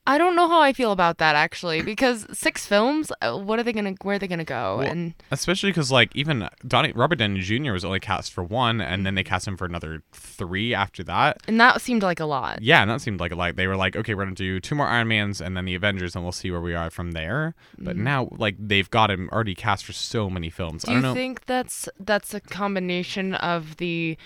I 0.05 0.19
don't 0.19 0.35
know 0.35 0.49
how 0.49 0.61
I 0.61 0.73
feel 0.73 0.91
about 0.91 1.19
that 1.19 1.37
actually 1.37 1.81
because 1.81 2.27
six 2.33 2.67
films. 2.67 3.13
uh, 3.21 3.37
What 3.39 3.61
are 3.61 3.63
they 3.63 3.73
gonna? 3.73 3.95
Where 4.03 4.17
are 4.17 4.19
they 4.19 4.27
gonna 4.27 4.43
go? 4.45 4.79
Well, 4.79 4.89
and 4.91 5.15
Especially 5.31 5.71
because 5.71 5.93
like 5.93 6.15
even 6.17 6.49
Donnie 6.67 6.91
Robert 6.93 7.17
Downey 7.21 7.39
Jr. 7.41 7.71
was 7.73 7.85
only 7.85 8.01
cast 8.01 8.33
for 8.33 8.43
one, 8.43 8.81
and 8.81 9.07
then 9.07 9.15
they 9.15 9.23
cast 9.23 9.47
him 9.47 9.57
for 9.57 9.65
another 9.65 10.03
three 10.13 10.75
after 10.75 11.05
that. 11.05 11.37
and 11.47 11.61
that 11.61 11.81
seemed 11.81 12.03
like 12.03 12.19
a 12.19 12.25
lot. 12.25 12.61
Yeah, 12.63 12.83
and 12.83 12.91
that 12.91 13.01
seemed 13.01 13.21
like 13.21 13.31
a 13.31 13.37
like 13.37 13.55
they 13.55 13.69
were 13.69 13.77
like, 13.77 13.95
okay, 13.95 14.15
we're 14.15 14.25
gonna 14.25 14.35
do 14.35 14.59
two 14.59 14.75
more 14.75 14.89
Iron 14.89 15.07
Mans 15.07 15.41
and 15.41 15.57
then 15.57 15.67
the 15.67 15.77
Avengers, 15.77 16.17
and 16.17 16.25
we'll 16.25 16.33
see 16.33 16.51
where 16.51 16.61
we 16.61 16.75
are 16.75 16.91
from 16.91 17.13
there. 17.13 17.55
But 17.79 17.97
now, 17.97 18.29
like 18.33 18.57
they've 18.59 18.91
got 18.91 19.09
him 19.09 19.29
already 19.33 19.55
cast 19.55 19.85
for 19.85 19.93
so 19.93 20.29
many 20.29 20.51
films. 20.51 20.83
Do 20.83 20.91
I 20.91 20.95
you 20.97 21.01
don't 21.01 21.03
know. 21.03 21.11
I 21.13 21.15
think 21.15 21.45
that's 21.47 21.89
that's 22.01 22.35
a 22.35 22.41
combination 22.41 23.35
of 23.35 23.77
the 23.77 24.17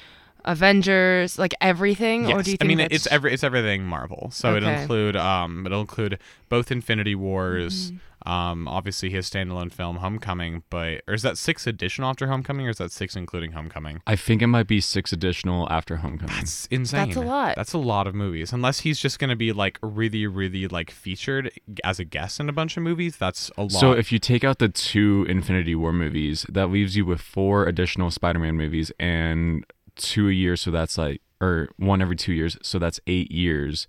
Avengers, 0.46 1.38
like 1.38 1.54
everything, 1.60 2.26
or 2.26 2.36
Yes, 2.36 2.44
do 2.44 2.50
you 2.52 2.56
I 2.60 2.64
mean 2.64 2.78
that's... 2.78 2.94
it's 2.94 3.06
every 3.08 3.32
it's 3.32 3.44
everything 3.44 3.84
Marvel. 3.84 4.30
So 4.32 4.56
it'll 4.56 4.68
include 4.70 5.16
um 5.16 5.66
it'll 5.66 5.80
include 5.80 6.18
both 6.48 6.70
Infinity 6.70 7.14
Wars, 7.14 7.90
Mm-hmm. 7.90 8.28
um 8.32 8.68
obviously 8.68 9.10
his 9.10 9.28
standalone 9.28 9.72
film 9.72 9.96
Homecoming, 9.98 10.62
but 10.70 11.02
or 11.08 11.14
is 11.14 11.22
that 11.22 11.36
six 11.38 11.66
additional 11.66 12.08
after 12.10 12.26
Homecoming 12.28 12.66
or 12.66 12.70
is 12.70 12.78
that 12.78 12.92
six 12.92 13.14
including 13.16 13.52
Homecoming? 13.52 14.00
I 14.06 14.16
think 14.16 14.42
it 14.42 14.46
might 14.46 14.66
be 14.66 14.80
six 14.80 15.12
additional 15.12 15.68
after 15.70 15.96
Homecoming. 15.96 16.34
That's 16.36 16.66
insane. 16.66 17.06
That's 17.06 17.16
a 17.16 17.20
lot. 17.20 17.56
That's 17.56 17.72
a 17.72 17.78
lot 17.78 18.06
of 18.06 18.14
movies. 18.14 18.52
Unless 18.52 18.80
he's 18.80 18.98
just 18.98 19.18
gonna 19.18 19.36
be 19.36 19.52
like 19.52 19.78
really, 19.82 20.26
really 20.26 20.66
like 20.68 20.90
featured 20.90 21.50
as 21.84 21.98
a 21.98 22.04
guest 22.04 22.40
in 22.40 22.48
a 22.48 22.52
bunch 22.52 22.76
of 22.76 22.82
movies, 22.82 23.16
that's 23.16 23.50
a 23.56 23.62
lot. 23.62 23.72
So 23.72 23.92
if 23.92 24.10
you 24.12 24.18
take 24.18 24.44
out 24.44 24.58
the 24.58 24.68
two 24.68 25.26
Infinity 25.28 25.74
War 25.74 25.92
movies, 25.92 26.46
that 26.48 26.70
leaves 26.70 26.96
you 26.96 27.04
with 27.04 27.20
four 27.20 27.66
additional 27.66 28.10
Spider-Man 28.10 28.56
movies 28.56 28.90
and 28.98 29.64
two 29.96 30.28
a 30.28 30.32
year. 30.32 30.56
So 30.56 30.70
that's 30.70 30.96
like, 30.98 31.22
or 31.40 31.68
one 31.76 32.00
every 32.00 32.16
two 32.16 32.32
years. 32.32 32.56
So 32.62 32.78
that's 32.78 33.00
eight 33.06 33.30
years 33.30 33.86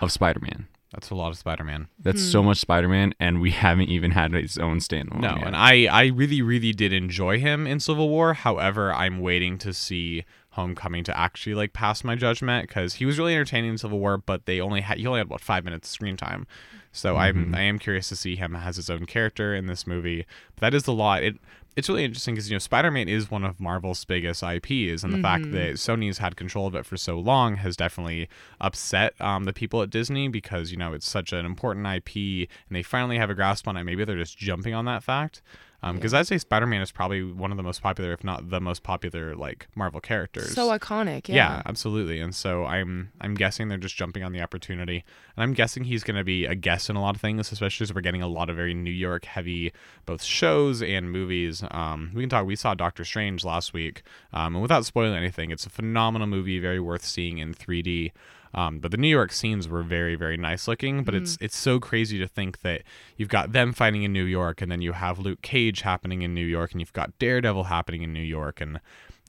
of 0.00 0.10
Spider-Man. 0.10 0.66
that's 0.92 1.10
a 1.10 1.14
lot 1.14 1.28
of 1.28 1.38
Spider-Man. 1.38 1.88
That's 1.98 2.22
so 2.22 2.40
hmm. 2.40 2.48
much 2.48 2.58
Spider-Man, 2.58 3.14
and 3.20 3.40
we 3.40 3.50
haven't 3.66 3.88
even 3.88 4.12
had 4.12 4.32
his 4.32 4.58
own 4.58 4.78
standalone. 4.78 5.20
No, 5.20 5.36
yet. 5.36 5.46
and 5.46 5.56
I, 5.56 5.86
I 5.86 6.06
really, 6.06 6.42
really 6.42 6.72
did 6.72 6.92
enjoy 6.92 7.38
him 7.38 7.66
in 7.66 7.80
Civil 7.80 8.08
War. 8.08 8.34
However, 8.34 8.92
I'm 8.92 9.20
waiting 9.20 9.58
to 9.58 9.72
see 9.72 10.24
Homecoming 10.58 11.04
to 11.04 11.16
actually 11.16 11.54
like 11.54 11.72
pass 11.72 12.02
my 12.02 12.16
judgment 12.16 12.66
because 12.66 12.94
he 12.94 13.06
was 13.06 13.16
really 13.16 13.32
entertaining 13.32 13.70
in 13.70 13.78
Civil 13.78 14.00
War, 14.00 14.18
but 14.18 14.46
they 14.46 14.60
only 14.60 14.80
had 14.80 14.98
he 14.98 15.06
only 15.06 15.18
had 15.18 15.28
about 15.28 15.40
five 15.40 15.64
minutes 15.64 15.88
of 15.88 15.92
screen 15.92 16.16
time. 16.16 16.48
So 16.90 17.16
I'm 17.16 17.36
mm-hmm. 17.36 17.54
I 17.54 17.60
am 17.60 17.78
curious 17.78 18.08
to 18.08 18.16
see 18.16 18.34
him 18.34 18.56
as 18.56 18.74
his 18.74 18.90
own 18.90 19.06
character 19.06 19.54
in 19.54 19.66
this 19.66 19.86
movie. 19.86 20.26
But 20.56 20.62
that 20.62 20.74
is 20.74 20.88
a 20.88 20.92
lot. 20.92 21.22
It 21.22 21.36
it's 21.78 21.88
really 21.88 22.04
interesting 22.04 22.34
because 22.34 22.50
you 22.50 22.56
know 22.56 22.58
Spider-Man 22.58 23.08
is 23.08 23.30
one 23.30 23.44
of 23.44 23.60
Marvel's 23.60 24.04
biggest 24.04 24.42
IPs, 24.42 25.04
and 25.04 25.14
the 25.14 25.22
fact 25.22 25.52
that 25.52 25.74
Sony's 25.74 26.18
had 26.18 26.34
control 26.34 26.66
of 26.66 26.74
it 26.74 26.84
for 26.84 26.96
so 26.96 27.16
long 27.20 27.54
has 27.54 27.76
definitely 27.76 28.28
upset 28.60 29.14
um, 29.20 29.44
the 29.44 29.52
people 29.52 29.80
at 29.80 29.88
Disney 29.88 30.26
because 30.26 30.72
you 30.72 30.76
know 30.76 30.92
it's 30.92 31.08
such 31.08 31.32
an 31.32 31.46
important 31.46 31.86
IP, 31.86 32.48
and 32.68 32.76
they 32.76 32.82
finally 32.82 33.16
have 33.16 33.30
a 33.30 33.34
grasp 33.34 33.68
on 33.68 33.76
it. 33.76 33.84
Maybe 33.84 34.04
they're 34.04 34.16
just 34.16 34.36
jumping 34.36 34.74
on 34.74 34.86
that 34.86 35.04
fact. 35.04 35.40
Because 35.80 36.12
I'd 36.12 36.26
say 36.26 36.38
Spider-Man 36.38 36.82
is 36.82 36.90
probably 36.90 37.22
one 37.22 37.52
of 37.52 37.56
the 37.56 37.62
most 37.62 37.82
popular, 37.82 38.12
if 38.12 38.24
not 38.24 38.50
the 38.50 38.60
most 38.60 38.82
popular, 38.82 39.36
like 39.36 39.68
Marvel 39.76 40.00
characters. 40.00 40.52
so 40.52 40.76
iconic. 40.76 41.28
Yeah. 41.28 41.34
Yeah. 41.34 41.62
absolutely. 41.66 42.20
And 42.20 42.34
so 42.34 42.64
I'm 42.64 43.12
I'm 43.20 43.34
guessing 43.34 43.68
they're 43.68 43.78
just 43.78 43.96
jumping 43.96 44.24
on 44.24 44.32
the 44.32 44.40
opportunity. 44.40 45.04
And 45.36 45.42
I'm 45.44 45.52
guessing 45.52 45.84
he's 45.84 46.02
going 46.02 46.16
to 46.16 46.24
be 46.24 46.46
a 46.46 46.56
guest 46.56 46.90
in 46.90 46.96
a 46.96 47.00
lot 47.00 47.14
of 47.14 47.20
things, 47.20 47.52
especially 47.52 47.84
as 47.84 47.94
we're 47.94 48.00
getting 48.00 48.22
a 48.22 48.28
lot 48.28 48.50
of 48.50 48.56
very 48.56 48.74
New 48.74 48.90
York 48.90 49.24
heavy 49.24 49.72
both 50.04 50.22
shows 50.24 50.82
and 50.82 51.12
movies. 51.12 51.62
Um, 51.70 52.10
we 52.12 52.22
can 52.22 52.28
talk. 52.30 52.44
We 52.44 52.56
saw 52.56 52.74
Doctor 52.74 53.04
Strange 53.04 53.44
last 53.44 53.72
week, 53.72 54.02
um, 54.32 54.54
and 54.56 54.62
without 54.62 54.84
spoiling 54.84 55.16
anything, 55.16 55.50
it's 55.52 55.64
a 55.66 55.70
phenomenal 55.70 56.26
movie, 56.26 56.58
very 56.58 56.80
worth 56.80 57.04
seeing 57.04 57.38
in 57.38 57.54
3D. 57.54 58.10
Um, 58.54 58.78
but 58.78 58.90
the 58.90 58.96
New 58.96 59.08
York 59.08 59.32
scenes 59.32 59.68
were 59.68 59.82
very, 59.82 60.14
very 60.14 60.36
nice 60.36 60.66
looking. 60.68 61.04
But 61.04 61.14
it's 61.14 61.36
it's 61.40 61.56
so 61.56 61.78
crazy 61.78 62.18
to 62.18 62.26
think 62.26 62.60
that 62.62 62.82
you've 63.16 63.28
got 63.28 63.52
them 63.52 63.72
fighting 63.72 64.02
in 64.02 64.12
New 64.12 64.24
York, 64.24 64.62
and 64.62 64.70
then 64.72 64.80
you 64.82 64.92
have 64.92 65.18
Luke 65.18 65.42
Cage 65.42 65.82
happening 65.82 66.22
in 66.22 66.34
New 66.34 66.44
York, 66.46 66.72
and 66.72 66.80
you've 66.80 66.92
got 66.92 67.18
Daredevil 67.18 67.64
happening 67.64 68.02
in 68.02 68.12
New 68.12 68.22
York, 68.22 68.60
and 68.60 68.80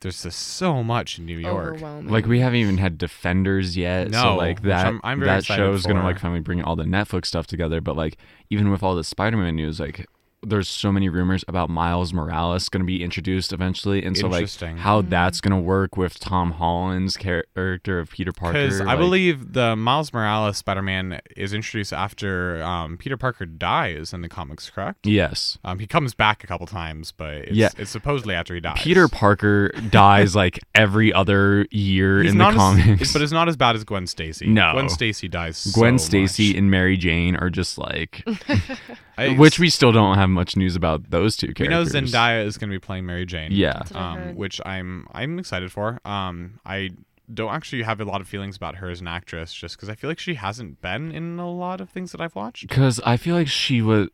there's 0.02 0.24
just 0.24 0.40
so 0.40 0.82
much 0.82 1.20
in 1.20 1.26
New 1.26 1.38
York. 1.38 1.82
Like 2.10 2.26
we 2.26 2.40
haven't 2.40 2.60
even 2.60 2.78
had 2.78 2.98
Defenders 2.98 3.76
yet. 3.76 4.14
so 4.14 4.24
No, 4.24 4.36
like 4.38 4.62
that 4.62 4.86
I'm- 4.86 5.02
I'm 5.04 5.20
very 5.20 5.30
that 5.32 5.44
show 5.44 5.74
is 5.74 5.86
gonna 5.86 6.00
like 6.06 6.20
finally 6.20 6.40
bring 6.40 6.62
all 6.64 6.78
the 6.78 6.86
Netflix 6.86 7.26
stuff 7.26 7.48
together. 7.48 7.82
But 7.82 7.98
like 7.98 8.18
even 8.50 8.72
with 8.72 8.82
all 8.82 8.96
the 8.96 9.04
Spider-Man 9.04 9.58
news, 9.58 9.80
like 9.80 10.06
there's 10.42 10.70
so 10.70 10.92
many 10.92 11.10
rumors 11.10 11.44
about 11.48 11.70
Miles 11.70 12.14
Morales 12.14 12.70
going 12.70 12.80
to 12.82 12.86
be 12.86 13.04
introduced 13.04 13.52
eventually, 13.52 14.04
and 14.06 14.18
so 14.18 14.28
like 14.28 14.42
Interesting. 14.42 14.78
how 14.78 15.02
that's 15.02 15.42
going 15.42 15.52
to 15.52 15.62
work 15.62 15.98
with 15.98 16.20
Tom 16.20 16.52
Holland's 16.52 17.18
character 17.18 18.00
of 18.00 18.10
Peter 18.12 18.32
Parker. 18.32 18.64
Because 18.64 18.82
I 18.82 18.86
like- 18.86 18.98
believe 19.00 19.54
the 19.54 19.76
Miles 19.76 20.14
Morales 20.14 20.58
Spider-Man 20.58 21.20
is 21.36 21.54
introduced 21.54 21.92
after 21.92 22.62
um, 22.64 22.98
Peter 22.98 23.18
Parker 23.18 23.46
dies 23.46 24.14
in 24.14 24.22
the 24.22 24.30
comics, 24.30 24.70
correct? 24.70 25.06
yes, 25.06 25.58
Um, 25.64 25.80
he 25.80 25.88
comes 25.88 26.14
back 26.14 26.44
a 26.44 26.48
couple 26.48 26.68
times, 26.68 27.12
but 27.12 27.34
it's, 27.34 27.52
Yeah. 27.52 27.70
it's 27.78 27.92
supposedly 27.92 28.34
after 28.34 28.54
he 28.54 28.62
dies. 28.62 28.80
Peter 28.82 29.08
Parker 29.10 29.70
dies 29.90 30.36
like 30.36 30.60
every 30.74 31.12
other 31.12 31.68
year 31.72 32.22
He's 32.24 32.32
in 32.32 32.38
the 32.38 32.44
not 32.46 32.54
as- 32.54 32.58
comics. 32.86 33.14
but 33.14 33.22
it's 33.22 33.32
not 33.34 33.50
as 33.50 33.58
bad 33.58 33.76
as 33.76 33.84
Gwen 33.84 34.08
Stacy. 34.08 34.48
No. 34.48 34.72
Gwen 34.74 34.88
Stacy 34.90 35.28
dies. 35.28 35.66
Gwen 35.74 36.00
so 36.00 36.06
Stacy 36.06 36.50
much. 36.50 36.58
and 36.58 36.72
Mary 36.72 36.96
Jane 36.98 37.36
are 37.36 37.50
just 37.50 37.78
like, 37.78 38.24
I- 39.20 39.38
which 39.38 39.60
we 39.60 39.70
still 39.70 39.92
don't 39.92 40.18
have 40.18 40.30
much 40.30 40.56
news 40.56 40.76
about 40.76 41.10
those 41.10 41.36
two 41.36 41.54
characters. 41.54 41.94
we 41.94 42.02
know. 42.02 42.08
Zendaya 42.08 42.46
is 42.46 42.58
going 42.58 42.70
to 42.70 42.74
be 42.76 42.80
playing 42.80 43.06
Mary 43.06 43.26
Jane. 43.26 43.52
Yeah. 43.52 43.74
That's 43.74 43.92
what 43.92 44.00
I 44.02 44.12
um, 44.30 44.36
which 44.36 44.62
I'm 44.66 45.08
I'm 45.14 45.40
excited 45.40 45.72
for. 45.72 46.00
Um, 46.06 46.60
I 46.66 46.90
don't 47.34 47.54
actually 47.54 47.84
have 47.84 48.02
a 48.02 48.06
lot 48.06 48.22
of 48.22 48.28
feelings 48.28 48.56
about 48.58 48.78
her 48.78 48.90
as 48.90 49.02
an 49.02 49.08
actress, 49.08 49.54
just 49.54 49.76
because 49.78 49.88
I 49.90 49.96
feel 49.96 50.10
like 50.10 50.18
she 50.20 50.34
hasn't 50.36 50.82
been 50.82 51.12
in 51.12 51.38
a 51.38 51.50
lot 51.50 51.80
of 51.82 51.90
things 51.90 52.12
that 52.12 52.22
I've 52.22 52.36
watched. 52.36 52.68
Because 52.68 53.00
I 53.06 53.18
feel 53.18 53.36
like 53.36 53.48
she 53.48 53.82
was, 53.84 54.08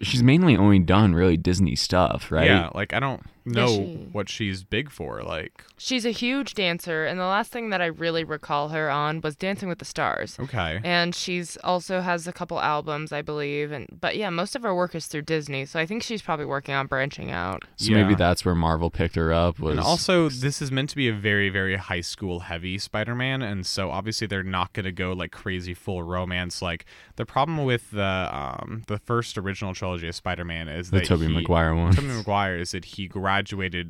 she's 0.00 0.22
mainly 0.24 0.56
only 0.56 0.80
done 0.80 1.14
really 1.14 1.36
Disney 1.36 1.76
stuff, 1.76 2.32
right? 2.32 2.46
Yeah, 2.46 2.70
like 2.74 2.92
I 2.92 2.98
don't. 3.00 3.22
Know 3.48 3.68
she- 3.68 4.08
what 4.12 4.28
she's 4.28 4.62
big 4.64 4.90
for. 4.90 5.22
Like, 5.22 5.64
She's 5.76 6.04
a 6.04 6.10
huge 6.10 6.54
dancer, 6.54 7.04
and 7.06 7.18
the 7.20 7.24
last 7.24 7.52
thing 7.52 7.70
that 7.70 7.80
I 7.80 7.86
really 7.86 8.24
recall 8.24 8.68
her 8.70 8.90
on 8.90 9.20
was 9.20 9.36
Dancing 9.36 9.68
with 9.68 9.78
the 9.78 9.84
Stars. 9.84 10.36
okay, 10.40 10.80
And 10.84 11.14
she's 11.14 11.56
also 11.58 12.00
has 12.00 12.26
a 12.26 12.32
couple 12.32 12.60
albums, 12.60 13.12
I 13.12 13.22
believe, 13.22 13.70
and 13.72 13.86
but 14.00 14.16
yeah, 14.16 14.30
most 14.30 14.56
of 14.56 14.62
her 14.62 14.74
work 14.74 14.94
is 14.94 15.06
through 15.06 15.22
Disney, 15.22 15.64
so 15.64 15.78
I 15.78 15.86
think 15.86 16.02
she's 16.02 16.20
probably 16.22 16.46
working 16.46 16.74
on 16.74 16.86
branching 16.86 17.30
out. 17.30 17.62
So 17.76 17.92
maybe 17.92 18.14
that's 18.14 18.44
where 18.44 18.54
Marvel 18.54 18.90
picked 18.90 19.14
her 19.14 19.32
up. 19.32 19.58
Was 19.60 19.72
and 19.72 19.80
also 19.80 20.28
this 20.28 20.60
is 20.60 20.70
meant 20.72 20.90
to 20.90 20.96
be 20.96 21.08
a 21.08 21.12
very 21.14 21.48
very 21.48 21.76
high 21.76 22.00
school 22.00 22.40
heavy 22.40 22.78
Spider-Man, 22.78 23.42
and 23.42 23.64
so 23.64 23.90
obviously 23.90 24.26
they're 24.26 24.42
not 24.42 24.72
gonna 24.72 24.92
go 24.92 25.12
like 25.12 25.30
crazy 25.32 25.74
full 25.74 26.02
romance. 26.02 26.60
Like 26.60 26.84
the 27.16 27.24
problem 27.24 27.64
with 27.64 27.90
the 27.92 28.28
um 28.32 28.82
the 28.88 28.98
first 28.98 29.38
original 29.38 29.74
trilogy 29.74 30.08
of 30.08 30.14
Spider-Man 30.14 30.68
is 30.68 30.90
the 30.90 30.98
that 30.98 31.06
Tobey 31.06 31.28
Maguire 31.28 31.74
one. 31.74 31.92
Tobey 31.94 32.08
Maguire 32.08 32.56
is 32.58 32.72
that 32.72 32.84
he 32.84 33.06
graduated 33.06 33.37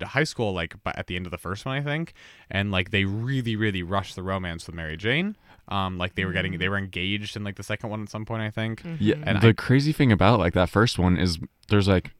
high 0.03 0.25
school 0.25 0.53
like 0.53 0.75
bu- 0.85 0.91
at 0.95 1.07
the 1.07 1.17
end 1.17 1.27
of 1.27 1.31
the 1.31 1.39
first 1.39 1.65
one, 1.67 1.77
I 1.77 1.83
think, 1.83 2.13
and 2.51 2.71
like 2.71 2.91
they 2.91 3.05
really, 3.05 3.57
really 3.57 3.83
rushed 3.83 4.15
the 4.17 4.23
romance 4.23 4.67
with 4.67 4.75
Mary 4.77 4.97
Jane. 4.97 5.37
Um, 5.69 5.99
like 5.99 6.15
they 6.15 6.25
were 6.25 6.33
getting 6.33 6.57
they 6.59 6.69
were 6.69 6.79
engaged 6.79 7.37
in 7.37 7.45
like 7.45 7.57
the 7.57 7.63
second 7.63 7.91
one 7.91 8.03
at 8.03 8.09
some 8.09 8.25
point, 8.25 8.43
I 8.43 8.51
think. 8.51 8.83
Yeah, 8.99 9.17
And 9.25 9.41
the 9.41 9.49
I- 9.49 9.53
crazy 9.53 9.93
thing 9.93 10.11
about 10.13 10.39
like 10.39 10.55
that 10.55 10.71
first 10.71 10.99
one 10.99 11.17
is 11.19 11.39
there's 11.69 11.87
like 11.89 12.13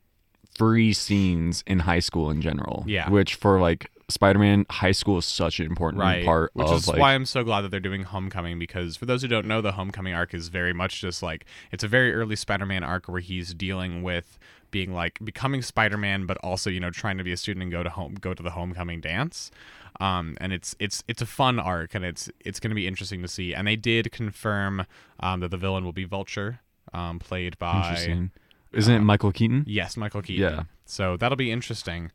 free 0.57 0.93
scenes 0.93 1.63
in 1.67 1.81
high 1.81 2.01
school 2.01 2.31
in 2.31 2.41
general. 2.43 2.85
Yeah. 2.87 3.09
Which 3.09 3.35
for 3.37 3.59
like 3.61 3.91
Spider-Man, 4.11 4.65
high 4.71 4.93
school 4.93 5.19
is 5.19 5.27
such 5.27 5.61
an 5.61 5.67
important 5.67 6.01
Right, 6.01 6.25
part 6.25 6.51
which 6.55 6.69
of 6.69 6.79
is 6.79 6.89
like 6.89 6.99
why 6.99 7.15
I'm 7.15 7.27
so 7.27 7.45
glad 7.45 7.61
that 7.63 7.71
they're 7.71 7.79
doing 7.79 8.05
Homecoming 8.05 8.59
because 8.59 8.97
for 8.97 9.05
those 9.05 9.21
who 9.21 9.29
don't 9.29 9.47
know, 9.47 9.61
the 9.61 9.73
Homecoming 9.73 10.15
arc 10.15 10.33
is 10.33 10.49
very 10.49 10.73
much 10.73 11.01
just 11.01 11.23
like 11.23 11.45
it's 11.73 11.85
a 11.85 11.89
very 11.89 12.15
early 12.15 12.35
Spider-Man 12.35 12.83
arc 12.83 13.07
where 13.07 13.21
he's 13.21 13.53
dealing 13.53 14.03
with 14.03 14.39
being 14.71 14.95
like 14.95 15.19
becoming 15.23 15.61
Spider-Man, 15.61 16.25
but 16.25 16.39
also 16.39 16.71
you 16.71 16.81
know 16.81 16.91
trying 16.91 17.19
to 17.19 17.25
be 17.25 17.33
a 17.33 17.37
student 17.37 17.63
and 17.63 17.71
go 17.73 17.83
to 17.83 17.91
home 17.91 18.15
go 18.15 18.33
to 18.33 18.43
the 18.43 18.51
Homecoming 18.51 19.03
dance. 19.03 19.51
Um, 20.01 20.39
and 20.41 20.55
it's 20.55 20.75
it's 20.79 21.05
it's 21.07 21.21
a 21.21 21.27
fun 21.27 21.59
arc 21.59 21.95
and 21.95 22.05
it's 22.05 22.31
it's 22.41 22.61
going 22.61 22.71
to 22.71 22.75
be 22.77 22.87
interesting 22.87 23.21
to 23.21 23.29
see. 23.29 23.55
And 23.55 23.67
they 23.67 23.77
did 23.77 24.11
confirm 24.11 24.87
um, 25.21 25.41
that 25.41 25.51
the 25.51 25.59
villain 25.59 25.85
will 25.85 25.93
be 25.93 26.05
Vulture, 26.05 26.61
um, 26.95 27.19
played 27.19 27.59
by. 27.59 28.31
Isn't 28.73 28.95
it 28.95 29.01
Michael 29.01 29.33
Keaton? 29.33 29.65
yes 29.67 29.97
Michael 29.99 30.23
Keaton. 30.23 30.43
Yeah. 30.51 30.63
So 30.87 31.17
that'll 31.19 31.37
be 31.37 31.51
interesting. 31.53 32.11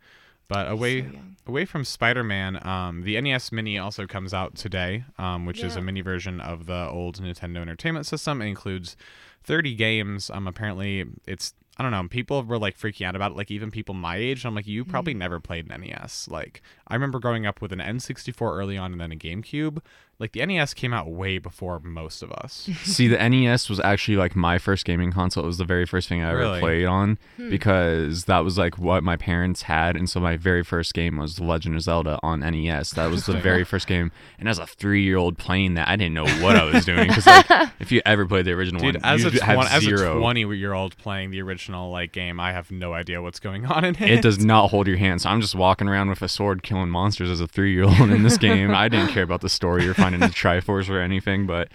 But 0.54 0.72
away 0.72 1.02
So 1.02 1.20
away 1.46 1.66
from 1.66 1.84
Spider-Man, 1.84 2.66
um, 2.66 3.02
the 3.04 3.20
NES 3.20 3.52
Mini 3.52 3.78
also 3.78 4.08
comes 4.08 4.34
out 4.34 4.56
today, 4.56 5.04
um, 5.18 5.46
which 5.46 5.62
is 5.64 5.76
a 5.76 5.82
mini 5.82 6.02
version 6.02 6.40
of 6.40 6.66
the 6.68 6.88
old 6.90 7.22
Nintendo 7.22 7.58
Entertainment 7.58 8.06
System. 8.06 8.42
It 8.42 8.48
includes 8.48 8.96
30 9.44 9.76
games. 9.76 10.30
Um, 10.30 10.48
apparently, 10.48 11.06
it's 11.28 11.54
I 11.76 11.82
don't 11.82 11.92
know. 11.92 12.08
People 12.08 12.44
were 12.44 12.60
like 12.60 12.78
freaking 12.78 13.08
out 13.08 13.16
about 13.16 13.32
it. 13.32 13.38
Like 13.38 13.50
even 13.50 13.72
people 13.72 13.96
my 13.96 14.18
age. 14.18 14.46
I'm 14.46 14.54
like, 14.54 14.68
you 14.68 14.86
probably 14.86 15.16
never 15.16 15.40
played 15.40 15.70
an 15.72 15.82
NES. 15.82 16.28
Like 16.30 16.62
I 16.88 16.94
remember 16.94 17.20
growing 17.20 17.46
up 17.48 17.62
with 17.62 17.74
an 17.74 17.80
N64 17.80 18.56
early 18.56 18.78
on, 18.78 18.92
and 18.92 19.02
then 19.02 19.12
a 19.12 19.16
GameCube. 19.16 19.82
Like 20.20 20.32
the 20.32 20.46
NES 20.46 20.74
came 20.74 20.94
out 20.94 21.10
way 21.10 21.38
before 21.38 21.80
most 21.80 22.22
of 22.22 22.32
us. 22.32 22.70
See, 22.84 23.08
the 23.08 23.18
NES 23.18 23.70
was 23.70 23.80
actually 23.80 24.16
like 24.16 24.36
my 24.36 24.58
first 24.58 24.86
gaming 24.86 25.12
console. 25.12 25.44
It 25.44 25.48
was 25.48 25.58
the 25.58 25.66
very 25.66 25.86
first 25.86 26.08
thing 26.08 26.22
I 26.22 26.30
ever 26.30 26.40
Really? 26.40 26.60
played 26.60 26.86
on 26.86 27.18
hmm. 27.36 27.50
because 27.50 28.26
that 28.26 28.40
was 28.40 28.58
like 28.58 28.78
what 28.78 29.04
my 29.04 29.18
parents 29.18 29.64
had, 29.64 29.96
and 29.96 30.10
so 30.10 30.20
my 30.20 30.38
very 30.38 30.64
first 30.64 30.94
game 30.94 31.18
was 31.18 31.36
The 31.36 31.44
Legend 31.44 31.76
of 31.76 31.82
Zelda 31.82 32.20
on 32.24 32.40
NES. 32.42 32.92
That 32.92 33.10
was 33.10 33.26
the 33.26 33.34
very 33.40 33.64
first 33.64 33.88
game, 33.88 34.12
and 34.40 34.48
as 34.48 34.60
a 34.60 34.68
three-year-old 34.68 35.38
playing 35.38 35.74
that, 35.74 35.88
I 35.90 35.96
didn't 35.96 36.14
know 36.14 36.28
what 36.44 36.56
I 36.56 36.64
was 36.64 36.86
doing 36.86 37.08
because 37.08 37.26
like 37.26 37.70
if 37.80 37.92
you 37.92 38.02
ever 38.06 38.26
played 38.26 38.46
the 38.46 38.52
original 38.52 38.82
Dude, 38.82 38.96
one, 38.96 39.06
as 39.06 39.26
a, 39.26 39.32
you 39.32 39.40
have 39.42 39.56
twen- 39.56 39.68
as 39.68 39.86
a 39.86 40.20
20 40.20 40.56
year 40.56 40.74
old 40.74 40.98
playing 40.98 41.32
the 41.32 41.42
original 41.42 41.92
like 41.92 42.12
game, 42.12 42.40
I 42.40 42.54
have 42.54 42.72
no 42.72 42.94
idea 42.94 43.22
what's 43.22 43.40
going 43.40 43.66
on 43.66 43.84
in 43.84 43.96
it. 43.96 44.10
it 44.10 44.22
does 44.22 44.40
not 44.40 44.70
hold 44.70 44.88
your 44.88 44.98
hand. 44.98 45.22
So 45.22 45.30
I'm 45.30 45.42
just 45.42 45.56
walking 45.56 45.88
around 45.88 46.10
with 46.10 46.22
a 46.22 46.28
sword 46.28 46.64
killing 46.64 46.90
monsters 46.90 47.30
as 47.30 47.42
a 47.42 47.48
three 47.48 47.74
year 47.74 47.84
old 47.84 48.10
in 48.10 48.24
this 48.24 48.38
game. 48.38 48.72
I 48.72 48.88
didn't 48.90 49.10
care 49.10 49.24
about 49.24 49.42
the 49.42 49.50
story 49.50 49.88
or 49.88 49.94
finding 50.04 50.22
the 50.22 50.28
Triforce 50.28 50.90
or 50.90 51.00
anything, 51.00 51.46
but 51.48 51.70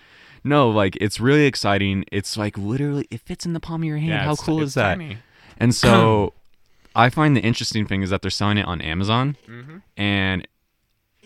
no, 0.44 0.70
like 0.70 0.96
it's 1.00 1.18
really 1.20 1.46
exciting. 1.46 2.04
It's 2.12 2.36
like 2.36 2.56
literally 2.56 3.06
it 3.10 3.20
fits 3.22 3.44
in 3.46 3.52
the 3.54 3.60
palm 3.60 3.82
of 3.82 3.86
your 3.86 3.96
hand. 3.98 4.10
Yeah, 4.10 4.24
How 4.24 4.32
it's- 4.32 4.44
cool 4.44 4.58
it's 4.62 4.68
is 4.70 4.74
that? 4.74 4.94
tiny. 4.96 5.18
And 5.58 5.74
so 5.74 6.34
I 6.94 7.10
find 7.10 7.36
the 7.36 7.40
interesting 7.40 7.86
thing 7.86 8.02
is 8.02 8.10
that 8.10 8.22
they're 8.22 8.30
selling 8.30 8.58
it 8.58 8.66
on 8.66 8.80
Amazon 8.80 9.36
Mm-hmm. 9.48 9.76
and 9.96 10.46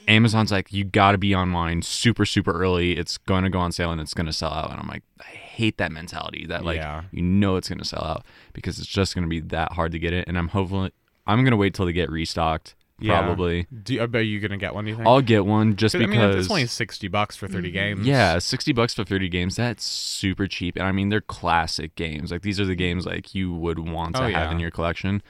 Amazon's 0.08 0.50
like, 0.50 0.72
you 0.72 0.82
got 0.84 1.12
to 1.12 1.18
be 1.18 1.32
online 1.34 1.80
super, 1.82 2.24
super 2.26 2.50
early. 2.52 2.96
It's 2.98 3.18
going 3.18 3.44
to 3.44 3.50
go 3.50 3.60
on 3.60 3.70
sale 3.70 3.92
and 3.92 4.00
it's 4.00 4.14
going 4.14 4.26
to 4.26 4.32
sell 4.32 4.50
out. 4.52 4.70
And 4.72 4.80
I'm 4.80 4.88
like, 4.88 5.04
I 5.20 5.24
hate 5.26 5.78
that 5.78 5.92
mentality 5.92 6.44
that 6.46 6.64
like, 6.64 6.76
Yeah. 6.78 7.02
you 7.12 7.22
know, 7.22 7.54
it's 7.54 7.68
going 7.68 7.78
to 7.78 7.84
sell 7.84 8.02
out 8.02 8.24
because 8.52 8.78
it's 8.80 8.88
just 8.88 9.14
going 9.14 9.22
to 9.22 9.28
be 9.28 9.38
that 9.40 9.72
hard 9.72 9.92
to 9.92 10.00
get 10.00 10.12
it. 10.12 10.26
And 10.26 10.36
I'm 10.36 10.48
hopefully, 10.48 10.90
I'm 11.24 11.38
going 11.44 11.52
to 11.52 11.56
wait 11.56 11.72
till 11.74 11.86
they 11.86 11.92
get 11.92 12.10
restocked. 12.10 12.74
Yeah. 13.02 13.20
Probably. 13.20 13.66
Do 13.82 13.94
you, 13.94 14.00
are 14.02 14.20
you 14.20 14.40
gonna 14.40 14.56
get 14.56 14.74
one? 14.74 14.84
Do 14.84 14.90
you 14.90 14.96
think? 14.96 15.08
I'll 15.08 15.20
get 15.20 15.44
one 15.44 15.76
just 15.76 15.94
'Cause, 15.94 16.02
I 16.02 16.06
mean, 16.06 16.20
because. 16.20 16.36
it's 16.36 16.50
only 16.50 16.66
sixty 16.66 17.08
bucks 17.08 17.36
for 17.36 17.48
30 17.48 17.70
mm, 17.70 17.72
games. 17.72 18.06
yeah, 18.06 18.38
60 18.38 18.72
bucks 18.72 18.94
for 18.94 19.04
30 19.04 19.28
games. 19.28 19.56
That's 19.56 19.84
super 19.84 20.46
cheap. 20.46 20.76
And 20.76 20.84
I 20.86 20.92
mean, 20.92 21.08
they're 21.08 21.20
classic 21.20 21.94
games. 21.96 22.30
Like, 22.32 22.42
these 22.42 22.58
are 22.60 22.64
the 22.64 22.74
games 22.76 23.06
like 23.06 23.34
you 23.34 23.52
would 23.52 23.78
want 23.78 24.14
to 24.16 24.20
Oh, 24.22 24.24
have 24.24 24.30
yeah. 24.32 24.50
in 24.52 24.60
your 24.60 24.70
collection. 24.70 25.22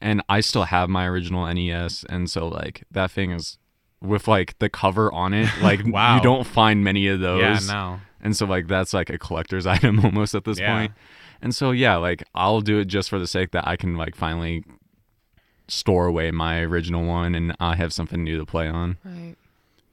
And 0.00 0.22
I 0.28 0.40
still 0.40 0.64
have 0.64 0.88
my 0.88 1.06
original 1.06 1.44
NES. 1.52 2.04
And 2.08 2.30
so, 2.30 2.46
like, 2.48 2.84
that 2.90 3.10
thing 3.10 3.30
is 3.32 3.58
with 4.00 4.28
like 4.28 4.56
the 4.60 4.68
cover 4.68 5.12
on 5.12 5.34
it. 5.34 5.48
Like, 5.62 5.80
Wow. 5.84 6.16
you 6.16 6.22
don't 6.22 6.46
find 6.46 6.84
many 6.84 7.08
of 7.08 7.20
those. 7.20 7.66
Yeah, 7.68 7.72
no. 7.72 8.00
And 8.20 8.36
so, 8.36 8.46
like, 8.46 8.68
that's 8.68 8.94
like 8.94 9.10
a 9.10 9.18
collector's 9.18 9.66
item 9.76 10.04
almost 10.04 10.34
at 10.34 10.44
this 10.44 10.58
Yeah. 10.60 10.72
point. 10.74 10.92
And 11.42 11.54
so, 11.54 11.70
yeah, 11.72 11.96
like, 11.96 12.22
I'll 12.34 12.60
do 12.60 12.78
it 12.78 12.86
just 12.86 13.08
for 13.10 13.18
the 13.18 13.26
sake 13.28 13.50
that 13.52 13.66
I 13.66 13.76
can, 13.76 13.96
like, 13.96 14.14
finally 14.16 14.64
store 15.68 16.06
away 16.06 16.30
my 16.30 16.60
original 16.60 17.04
one 17.04 17.34
and 17.34 17.54
I 17.60 17.76
have 17.76 17.92
something 17.92 18.24
new 18.24 18.38
to 18.38 18.46
play 18.46 18.68
on. 18.68 18.96
Right. 19.04 19.36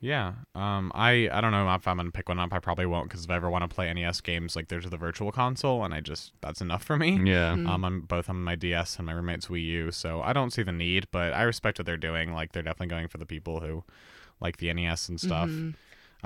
Yeah. 0.02 0.34
Um. 0.54 0.92
I 0.94 1.30
I 1.32 1.42
don't 1.42 1.52
know 1.52 1.74
if 1.74 1.88
I'm 1.88 1.98
gonna 1.98 2.12
pick 2.12 2.30
one 2.30 2.40
up. 2.40 2.54
I 2.54 2.60
probably 2.60 2.86
won't 2.86 3.10
because 3.10 3.24
if 3.26 3.32
I 3.32 3.36
ever 3.38 3.50
want 3.50 3.68
to 3.68 3.74
play 3.74 3.92
NES 3.92 4.22
games, 4.22 4.56
like 4.56 4.68
there's 4.68 4.88
the 4.88 4.98
Virtual 4.98 5.32
Console, 5.32 5.84
and 5.84 5.94
I 5.94 6.02
just 6.02 6.32
that's 6.42 6.62
enough 6.62 6.84
for 6.84 6.96
me. 6.96 7.20
Yeah. 7.24 7.54
Um, 7.54 7.84
I'm 7.84 8.02
both 8.02 8.30
on 8.30 8.44
my 8.44 8.56
DS 8.56 8.98
and 8.98 9.08
my 9.08 9.14
roommate's 9.14 9.48
Wii 9.48 9.64
U, 9.64 9.92
so 9.92 10.22
I 10.22 10.32
don't 10.32 10.52
see 10.52 10.62
the 10.62 10.72
need, 10.72 11.08
but 11.12 11.34
I 11.34 11.42
respect 11.44 11.80
what 11.80 11.86
they're 11.88 11.98
doing. 11.98 12.34
Like 12.34 12.52
they're 12.52 12.62
definitely 12.62 12.88
going 12.88 13.08
for 13.08 13.18
the 13.18 13.26
people 13.26 13.62
who 13.62 13.84
like 14.40 14.58
the 14.58 14.72
NES 14.72 15.10
and 15.10 15.20
stuff. 15.20 15.50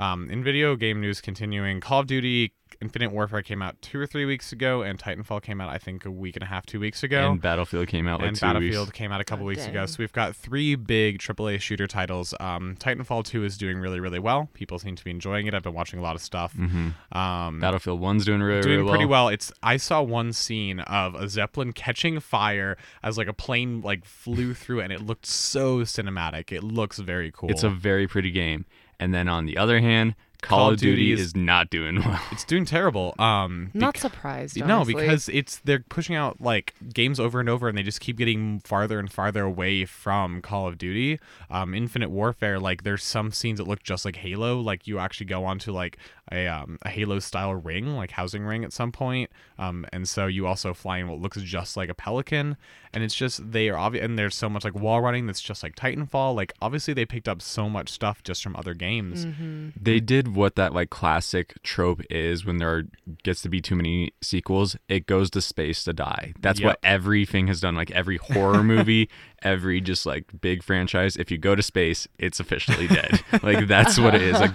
Um, 0.00 0.30
in 0.30 0.42
video 0.42 0.76
game 0.76 1.00
news, 1.00 1.20
continuing, 1.20 1.80
Call 1.80 2.00
of 2.00 2.06
Duty 2.06 2.52
Infinite 2.80 3.10
Warfare 3.12 3.42
came 3.42 3.60
out 3.60 3.80
two 3.82 4.00
or 4.00 4.06
three 4.06 4.24
weeks 4.24 4.52
ago, 4.52 4.80
and 4.82 4.98
Titanfall 4.98 5.42
came 5.42 5.60
out 5.60 5.68
I 5.68 5.76
think 5.76 6.06
a 6.06 6.10
week 6.10 6.36
and 6.36 6.42
a 6.42 6.46
half, 6.46 6.64
two 6.64 6.80
weeks 6.80 7.02
ago. 7.02 7.32
And 7.32 7.40
Battlefield 7.42 7.88
came 7.88 8.06
out 8.08 8.20
like 8.20 8.28
and 8.28 8.36
two 8.36 8.46
Battlefield 8.46 8.86
weeks. 8.88 8.96
came 8.96 9.12
out 9.12 9.20
a 9.20 9.24
couple 9.24 9.44
Oh, 9.44 9.48
weeks 9.48 9.66
ago. 9.66 9.84
So 9.86 9.96
we've 9.98 10.12
got 10.12 10.34
three 10.34 10.76
big 10.76 11.18
AAA 11.18 11.60
shooter 11.60 11.86
titles. 11.86 12.32
Um, 12.40 12.76
Titanfall 12.78 13.24
2 13.24 13.44
is 13.44 13.58
doing 13.58 13.78
really, 13.78 14.00
really 14.00 14.18
well. 14.20 14.48
People 14.54 14.78
seem 14.78 14.96
to 14.96 15.04
be 15.04 15.10
enjoying 15.10 15.46
it. 15.46 15.52
I've 15.54 15.62
been 15.64 15.74
watching 15.74 15.98
a 15.98 16.02
lot 16.02 16.14
of 16.16 16.22
stuff. 16.22 16.54
Mm-hmm. 16.54 17.18
Um, 17.18 17.60
Battlefield 17.60 18.00
One's 18.00 18.24
doing 18.24 18.40
really, 18.40 18.62
doing 18.62 18.78
really 18.78 18.88
pretty 18.88 19.04
well. 19.04 19.24
well. 19.26 19.34
It's 19.34 19.52
I 19.62 19.76
saw 19.76 20.00
one 20.00 20.32
scene 20.32 20.80
of 20.80 21.14
a 21.16 21.28
zeppelin 21.28 21.72
catching 21.74 22.18
fire 22.20 22.78
as 23.02 23.18
like 23.18 23.28
a 23.28 23.34
plane 23.34 23.82
like 23.82 24.06
flew 24.06 24.54
through, 24.54 24.80
and 24.80 24.92
it 24.92 25.02
looked 25.02 25.26
so 25.26 25.80
cinematic. 25.80 26.50
It 26.52 26.62
looks 26.62 26.98
very 26.98 27.30
cool. 27.30 27.50
It's 27.50 27.64
a 27.64 27.68
very 27.70 28.06
pretty 28.06 28.30
game. 28.30 28.64
And 29.00 29.12
then 29.12 29.26
on 29.28 29.46
the 29.46 29.56
other 29.56 29.80
hand, 29.80 30.14
Call, 30.42 30.70
of 30.70 30.78
Duty, 30.78 31.12
is, 31.12 31.36
not 31.36 31.68
doing 31.70 32.00
well. 32.04 32.20
it's 32.30 32.44
doing 32.44 32.64
terrible. 32.64 33.14
Um, 33.18 33.70
Not 33.74 33.94
bec- 33.94 34.00
surprised. 34.00 34.56
No, 34.56 34.76
honestly. 34.76 34.94
because 34.94 35.28
it's 35.28 35.58
they're 35.58 35.84
pushing 35.88 36.16
out 36.16 36.40
like 36.40 36.74
games 36.92 37.20
over 37.20 37.40
and 37.40 37.48
over, 37.48 37.68
and 37.68 37.76
they 37.76 37.82
just 37.82 38.00
keep 38.00 38.16
getting 38.16 38.60
farther 38.60 38.98
and 38.98 39.12
farther 39.12 39.42
away 39.44 39.84
from 39.84 40.40
Call 40.40 40.66
of 40.66 40.78
Duty. 40.78 41.18
Um, 41.50 41.74
Infinite 41.74 42.10
Warfare, 42.10 42.58
like 42.58 42.84
there's 42.84 43.04
some 43.04 43.32
scenes 43.32 43.58
that 43.58 43.68
look 43.68 43.82
just 43.82 44.04
like 44.04 44.16
Halo. 44.16 44.60
Like 44.60 44.86
you 44.86 44.98
actually 44.98 45.26
go 45.26 45.44
onto 45.44 45.72
like 45.72 45.98
a 46.32 46.46
um, 46.46 46.78
a 46.82 46.88
Halo 46.88 47.18
style 47.18 47.54
ring, 47.54 47.96
like 47.96 48.12
housing 48.12 48.44
ring 48.44 48.64
at 48.64 48.72
some 48.72 48.92
point. 48.92 49.30
Um, 49.58 49.84
and 49.92 50.08
so 50.08 50.26
you 50.26 50.46
also 50.46 50.72
fly 50.72 50.98
in 50.98 51.08
what 51.08 51.20
looks 51.20 51.40
just 51.42 51.76
like 51.76 51.90
a 51.90 51.94
pelican, 51.94 52.56
and 52.92 53.04
it's 53.04 53.14
just 53.14 53.52
they 53.52 53.68
are 53.68 53.76
obvious. 53.78 54.04
And 54.04 54.18
there's 54.18 54.34
so 54.34 54.48
much 54.48 54.64
like 54.64 54.74
wall 54.74 55.00
running 55.00 55.26
that's 55.26 55.40
just 55.40 55.62
like 55.62 55.76
Titanfall. 55.76 56.34
Like 56.34 56.52
obviously 56.60 56.94
they 56.94 57.06
picked 57.06 57.28
up 57.28 57.40
so 57.42 57.68
much 57.68 57.88
stuff 57.88 58.22
just 58.22 58.42
from 58.42 58.56
other 58.56 58.74
games. 58.74 59.26
Mm-hmm. 59.26 59.68
they 59.80 60.00
did 60.00 60.34
what 60.34 60.56
that 60.56 60.72
like 60.72 60.90
classic 60.90 61.54
trope 61.62 62.00
is 62.10 62.44
when 62.44 62.56
there 62.58 62.70
are, 62.76 62.82
gets 63.22 63.42
to 63.42 63.48
be 63.48 63.60
too 63.60 63.76
many 63.76 64.12
sequels. 64.20 64.76
It 64.88 65.06
goes 65.06 65.30
to 65.30 65.40
space 65.40 65.84
to 65.84 65.92
die. 65.92 66.32
That's 66.40 66.60
what 66.60 66.78
everything 66.82 67.46
has 67.46 67.60
done. 67.60 67.74
Like 67.74 67.90
every 67.92 68.16
horror 68.16 68.62
movie, 68.62 69.08
every 69.42 69.80
just 69.80 70.04
like 70.06 70.24
big 70.40 70.62
franchise. 70.62 71.16
If 71.16 71.30
you 71.30 71.38
go 71.38 71.54
to 71.54 71.62
space, 71.62 72.08
it's 72.18 72.40
officially 72.40 72.88
dead. 72.88 73.22
like 73.42 73.66
that's 73.66 73.98
what 73.98 74.14
it 74.14 74.22
is. 74.22 74.38
Like 74.40 74.54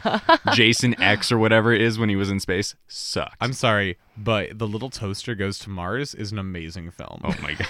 Jason 0.54 1.02
X 1.02 1.32
or 1.32 1.38
whatever 1.38 1.74
it 1.74 1.82
is 1.82 1.98
when 1.98 2.10
he 2.10 2.16
was 2.16 2.30
in 2.30 2.40
space 2.40 2.76
sucked. 2.88 3.36
I'm 3.42 3.54
sorry, 3.54 3.98
but 4.18 4.58
The 4.60 4.68
Little 4.68 4.90
Toaster 4.90 5.36
Goes 5.36 5.58
to 5.60 5.70
Mars 5.70 6.14
is 6.14 6.32
an 6.32 6.40
amazing 6.40 6.92
film. 6.92 7.22
oh 7.24 7.36
my 7.42 7.54
god. 7.60 7.68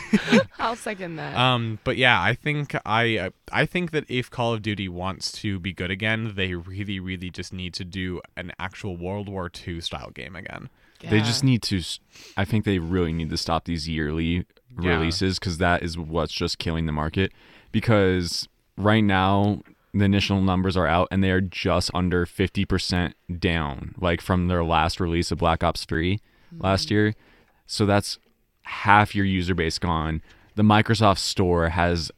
I'll 0.58 0.76
second 0.76 1.16
that. 1.16 1.36
Um, 1.36 1.78
but 1.84 1.96
yeah, 1.96 2.20
I 2.22 2.34
think 2.34 2.74
I 2.86 3.16
uh, 3.18 3.30
I 3.50 3.66
think 3.66 3.90
that 3.92 4.04
if 4.08 4.30
Call 4.30 4.54
of 4.54 4.62
Duty 4.62 4.88
wants 4.88 5.32
to 5.32 5.58
be 5.58 5.72
good 5.72 5.90
again, 5.90 6.32
they 6.36 6.54
really 6.54 7.00
really 7.00 7.30
just 7.30 7.52
need 7.52 7.74
to 7.74 7.84
do 7.84 8.20
an 8.36 8.52
actual 8.58 8.96
World 8.96 9.28
War 9.28 9.50
II 9.66 9.80
style 9.80 10.10
game 10.10 10.36
again. 10.36 10.68
They 11.10 11.18
just 11.20 11.42
need 11.42 11.62
to. 11.64 11.82
I 12.36 12.44
think 12.44 12.64
they 12.64 12.78
really 12.78 13.12
need 13.12 13.30
to 13.30 13.36
stop 13.36 13.64
these 13.64 13.88
yearly 13.88 14.46
Yeah. 14.80 14.90
releases 14.90 15.38
because 15.40 15.58
that 15.58 15.82
is 15.82 15.98
what's 15.98 16.32
just 16.32 16.58
killing 16.58 16.86
the 16.86 16.92
market. 16.92 17.32
Because 17.72 18.48
right 18.76 19.02
now 19.02 19.62
the 19.92 20.04
initial 20.04 20.40
numbers 20.40 20.76
are 20.76 20.86
out 20.86 21.08
and 21.10 21.22
they 21.24 21.30
are 21.32 21.40
just 21.40 21.90
under 21.92 22.24
50% 22.24 23.14
down, 23.38 23.94
like 24.00 24.20
from 24.20 24.46
their 24.46 24.62
last 24.64 25.00
release 25.00 25.30
of 25.32 25.38
Black 25.38 25.64
Ops 25.64 25.84
3 25.84 26.20
last 26.60 26.90
year. 26.90 27.14
So 27.66 27.84
that's 27.84 28.18
half 28.72 29.14
your 29.14 29.24
user 29.24 29.54
base 29.54 29.78
gone. 29.78 30.22
The 30.56 30.62
Microsoft 30.62 31.18
Store 31.18 31.68
has, 31.68 32.10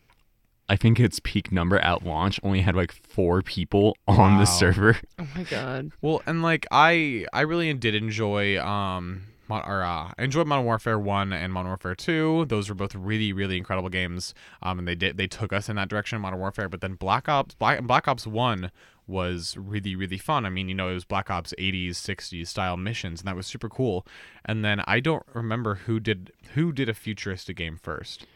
I 0.69 0.77
think 0.77 0.99
its 0.99 1.21
peak 1.23 1.53
number 1.53 1.79
at 1.79 2.05
launch 2.05 2.41
only 2.43 2.61
had 2.63 2.75
like 2.75 2.93
four 2.93 3.43
people 3.43 3.97
on 4.09 4.17
Wow. 4.35 4.39
the 4.41 4.45
server. 4.47 4.97
Oh 5.19 5.29
my 5.37 5.43
god. 5.45 5.93
Well, 6.01 6.23
and 6.27 6.43
like 6.43 6.67
I, 6.71 7.27
I 7.33 7.43
really 7.43 7.73
did 7.75 7.95
enjoy 7.95 8.59
um, 8.65 9.05
Mon- 9.07 9.23
or 9.49 9.83
uh, 9.83 10.13
I 10.17 10.23
enjoyed 10.23 10.47
Modern 10.47 10.65
Warfare 10.65 10.99
One 10.99 11.33
and 11.33 11.53
Modern 11.53 11.71
Warfare 11.71 11.95
Two. 11.95 12.45
Those 12.47 12.69
were 12.69 12.75
both 12.75 12.95
really, 12.95 13.33
really 13.33 13.57
incredible 13.57 13.89
games. 13.89 14.35
Um, 14.63 14.79
and 14.79 14.89
they 14.89 14.95
did 14.95 15.17
they 15.17 15.27
took 15.27 15.53
us 15.53 15.69
in 15.69 15.77
that 15.77 15.89
direction, 15.89 16.21
Modern 16.21 16.41
Warfare. 16.41 16.69
But 16.69 16.81
then 16.81 16.95
Black 16.95 17.29
Ops, 17.29 17.55
Black, 17.55 17.83
Black 17.83 18.09
Ops 18.09 18.27
One 18.27 18.71
was 19.07 19.57
really, 19.59 19.95
really 19.95 20.19
fun. 20.19 20.47
I 20.47 20.51
mean, 20.51 20.69
you 20.69 20.75
know, 20.75 20.89
it 20.89 20.95
was 20.95 21.05
Black 21.05 21.31
Ops 21.31 21.53
80s, 21.59 21.91
60s 21.91 22.47
style 22.47 22.77
missions, 22.77 23.21
and 23.21 23.29
that 23.29 23.37
was 23.37 23.47
super 23.47 23.69
cool. 23.69 24.07
And 24.45 24.65
then 24.65 24.83
I 24.87 25.01
don't 25.01 25.25
remember 25.35 25.75
who 25.75 26.01
did 26.01 26.33
who 26.55 26.73
did 26.73 26.89
a 26.89 26.95
futuristic 26.95 27.57
game 27.57 27.79
first. 27.81 28.27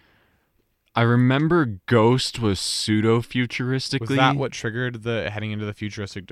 I 0.94 1.02
remember 1.02 1.78
Ghost 1.86 2.40
was 2.40 2.58
pseudo 2.58 3.20
futuristically. 3.20 4.00
Was 4.00 4.16
that 4.16 4.36
what 4.36 4.52
triggered 4.52 5.04
the 5.04 5.30
heading 5.30 5.52
into 5.52 5.64
the 5.64 5.74
futuristic 5.74 6.26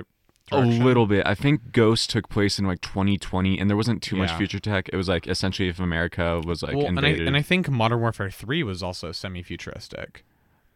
di- 0.46 0.56
A 0.58 0.60
little 0.60 1.06
bit. 1.06 1.26
I 1.26 1.34
think 1.34 1.72
Ghost 1.72 2.10
took 2.10 2.28
place 2.28 2.58
in 2.58 2.66
like 2.66 2.80
2020, 2.80 3.58
and 3.58 3.68
there 3.68 3.76
wasn't 3.76 4.02
too 4.02 4.16
much 4.16 4.32
future 4.32 4.58
tech. 4.58 4.88
It 4.92 4.96
was 4.96 5.08
like 5.08 5.26
essentially 5.26 5.68
if 5.68 5.78
America 5.80 6.40
was 6.44 6.62
like 6.62 6.76
well, 6.76 6.86
and 6.86 6.98
I, 6.98 7.08
invaded. 7.08 7.26
and 7.28 7.36
I 7.36 7.42
think 7.42 7.68
Modern 7.68 8.00
Warfare 8.00 8.30
3 8.30 8.62
was 8.62 8.82
also 8.82 9.12
semi-futuristic. 9.12 10.24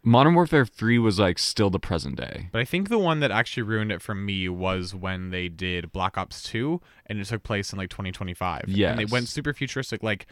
Modern 0.02 0.34
Warfare 0.34 0.64
3 0.64 0.98
was 0.98 1.18
like 1.18 1.38
still 1.38 1.68
the 1.68 1.78
present 1.78 2.16
day. 2.16 2.48
But 2.52 2.62
I 2.62 2.64
think 2.64 2.88
the 2.88 2.98
one 2.98 3.20
that 3.20 3.30
actually 3.30 3.64
ruined 3.64 3.92
it 3.92 4.00
for 4.00 4.14
me 4.14 4.48
was 4.48 4.94
when 4.94 5.28
they 5.30 5.48
did 5.48 5.92
Black 5.92 6.16
Ops 6.16 6.42
2 6.44 6.80
and 7.06 7.20
it 7.20 7.26
took 7.26 7.42
place 7.42 7.72
in 7.72 7.78
like 7.78 7.90
2025. 7.90 8.64
Yeah. 8.68 8.90
And 8.90 8.98
they 8.98 9.04
went 9.04 9.28
super 9.28 9.52
futuristic. 9.52 10.02
Like, 10.02 10.26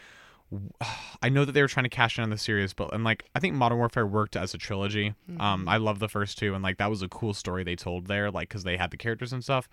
I 1.23 1.29
know 1.29 1.45
that 1.45 1.53
they 1.53 1.63
were 1.63 1.69
trying 1.69 1.85
to 1.85 1.91
cash 1.91 2.17
in 2.19 2.25
on 2.25 2.31
the 2.31 2.39
series, 2.39 2.73
but, 2.73 2.93
and 2.95 3.03
like, 3.05 3.25
I 3.35 3.41
think 3.41 3.55
Modern 3.55 3.79
Warfare 3.79 4.07
worked 4.07 4.37
as 4.37 4.55
a 4.55 4.59
trilogy. 4.59 5.15
Um, 5.41 5.69
I 5.69 5.77
love 5.79 5.99
the 5.99 6.09
first 6.09 6.39
two, 6.39 6.55
and 6.55 6.63
like, 6.63 6.79
that 6.79 6.89
was 6.91 7.03
a 7.03 7.09
cool 7.09 7.35
story 7.35 7.65
they 7.65 7.77
told 7.77 8.07
there, 8.07 8.31
like, 8.31 8.49
because 8.49 8.65
they 8.65 8.77
had 8.77 8.91
the 8.91 8.97
characters 8.97 9.33
and 9.33 9.43
stuff. 9.43 9.69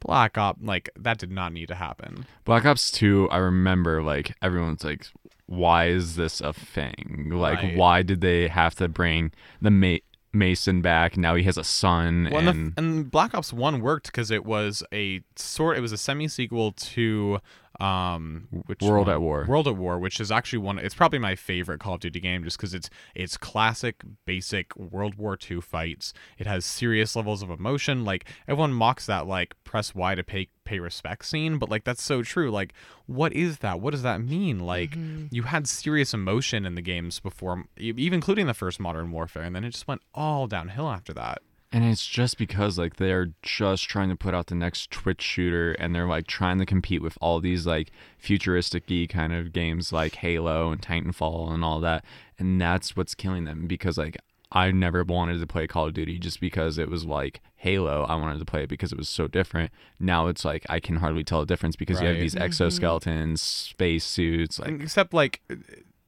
Black 0.00 0.36
Ops, 0.36 0.60
like, 0.62 0.90
that 0.98 1.18
did 1.18 1.30
not 1.30 1.52
need 1.52 1.68
to 1.68 1.74
happen. 1.76 2.26
Black 2.44 2.64
Ops 2.66 2.90
2, 2.90 3.28
I 3.30 3.36
remember 3.38 4.02
like 4.02 4.34
everyone's 4.42 4.84
like, 4.84 5.06
why 5.46 5.86
is 5.86 6.16
this 6.16 6.40
a 6.40 6.52
thing? 6.52 7.30
Like, 7.32 7.62
Right. 7.62 7.76
why 7.76 8.02
did 8.02 8.20
they 8.20 8.48
have 8.48 8.74
to 8.76 8.88
bring 8.88 9.32
the 9.62 9.70
Ma- 9.70 9.96
Mason 10.32 10.82
back? 10.82 11.16
Now 11.16 11.36
he 11.36 11.44
has 11.44 11.56
a 11.56 11.64
son. 11.64 12.28
Well, 12.30 12.40
and, 12.40 12.48
and 12.48 12.72
the, 12.76 12.80
and 12.82 13.10
Black 13.10 13.34
Ops 13.34 13.52
One 13.52 13.80
worked 13.80 14.06
because 14.06 14.30
it 14.30 14.44
was 14.44 14.82
a 14.92 15.22
sort. 15.36 15.78
It 15.78 15.80
was 15.80 15.90
a 15.92 15.96
semi 15.96 16.28
sequel 16.28 16.72
to 16.72 17.38
um, 17.80 18.48
which 18.66 18.80
World 18.82 19.06
one? 19.06 19.14
at 19.14 19.20
War. 19.20 19.46
World 19.48 19.68
at 19.68 19.76
War, 19.76 19.98
which 19.98 20.20
is 20.20 20.32
actually 20.32 20.58
one. 20.58 20.78
It's 20.78 20.94
probably 20.94 21.18
my 21.18 21.34
favorite 21.36 21.80
Call 21.80 21.94
of 21.94 22.00
Duty 22.00 22.20
game, 22.20 22.42
just 22.44 22.56
because 22.56 22.74
it's 22.74 22.90
it's 23.14 23.36
classic, 23.36 24.02
basic 24.26 24.74
World 24.76 25.14
War 25.14 25.38
II 25.48 25.60
fights. 25.60 26.12
It 26.38 26.46
has 26.46 26.64
serious 26.64 27.14
levels 27.14 27.42
of 27.42 27.50
emotion. 27.50 28.04
Like 28.04 28.24
everyone 28.48 28.72
mocks 28.72 29.06
that 29.06 29.26
like 29.26 29.54
press 29.64 29.94
Y 29.94 30.14
to 30.14 30.24
pay 30.24 30.48
pay 30.64 30.80
respect 30.80 31.24
scene, 31.24 31.58
but 31.58 31.70
like 31.70 31.84
that's 31.84 32.02
so 32.02 32.22
true. 32.22 32.50
Like, 32.50 32.72
what 33.06 33.32
is 33.32 33.58
that? 33.58 33.80
What 33.80 33.92
does 33.92 34.02
that 34.02 34.20
mean? 34.20 34.58
Like, 34.60 34.96
you 35.30 35.44
had 35.44 35.66
serious 35.68 36.12
emotion 36.12 36.66
in 36.66 36.74
the 36.74 36.82
games 36.82 37.20
before, 37.20 37.64
e- 37.78 37.94
even 37.96 38.18
including 38.18 38.46
the 38.46 38.54
first 38.54 38.80
Modern 38.80 39.10
Warfare, 39.12 39.44
and 39.44 39.54
then 39.54 39.64
it 39.64 39.70
just 39.70 39.86
went 39.88 40.02
all 40.14 40.46
downhill 40.46 40.88
after 40.88 41.12
that. 41.14 41.42
And 41.70 41.84
it's 41.84 42.06
just 42.06 42.38
because 42.38 42.78
like 42.78 42.96
they're 42.96 43.32
just 43.42 43.88
trying 43.88 44.08
to 44.08 44.16
put 44.16 44.34
out 44.34 44.46
the 44.46 44.54
next 44.54 44.90
Twitch 44.90 45.20
shooter 45.20 45.72
and 45.72 45.94
they're 45.94 46.06
like 46.06 46.26
trying 46.26 46.58
to 46.58 46.66
compete 46.66 47.02
with 47.02 47.18
all 47.20 47.40
these 47.40 47.66
like 47.66 47.90
futuristic 48.16 48.86
kind 49.10 49.34
of 49.34 49.52
games 49.52 49.92
like 49.92 50.14
Halo 50.16 50.72
and 50.72 50.80
Titanfall 50.80 51.52
and 51.52 51.62
all 51.62 51.80
that. 51.80 52.04
And 52.38 52.58
that's 52.60 52.96
what's 52.96 53.14
killing 53.14 53.44
them 53.44 53.66
because 53.66 53.98
like 53.98 54.16
I 54.50 54.70
never 54.70 55.04
wanted 55.04 55.40
to 55.40 55.46
play 55.46 55.66
Call 55.66 55.88
of 55.88 55.94
Duty 55.94 56.18
just 56.18 56.40
because 56.40 56.78
it 56.78 56.88
was 56.88 57.04
like 57.04 57.42
Halo. 57.56 58.04
I 58.04 58.14
wanted 58.14 58.38
to 58.38 58.46
play 58.46 58.62
it 58.62 58.70
because 58.70 58.92
it 58.92 58.98
was 58.98 59.08
so 59.10 59.28
different. 59.28 59.70
Now 60.00 60.28
it's 60.28 60.44
like 60.46 60.64
I 60.70 60.80
can 60.80 60.96
hardly 60.96 61.22
tell 61.22 61.42
a 61.42 61.46
difference 61.46 61.76
because 61.76 62.00
you 62.00 62.06
have 62.06 62.16
these 62.16 62.34
mm-hmm. 62.34 62.44
exoskeletons, 62.44 63.40
space 63.40 64.06
suits, 64.06 64.58
like 64.58 64.80
except 64.80 65.12
like 65.12 65.42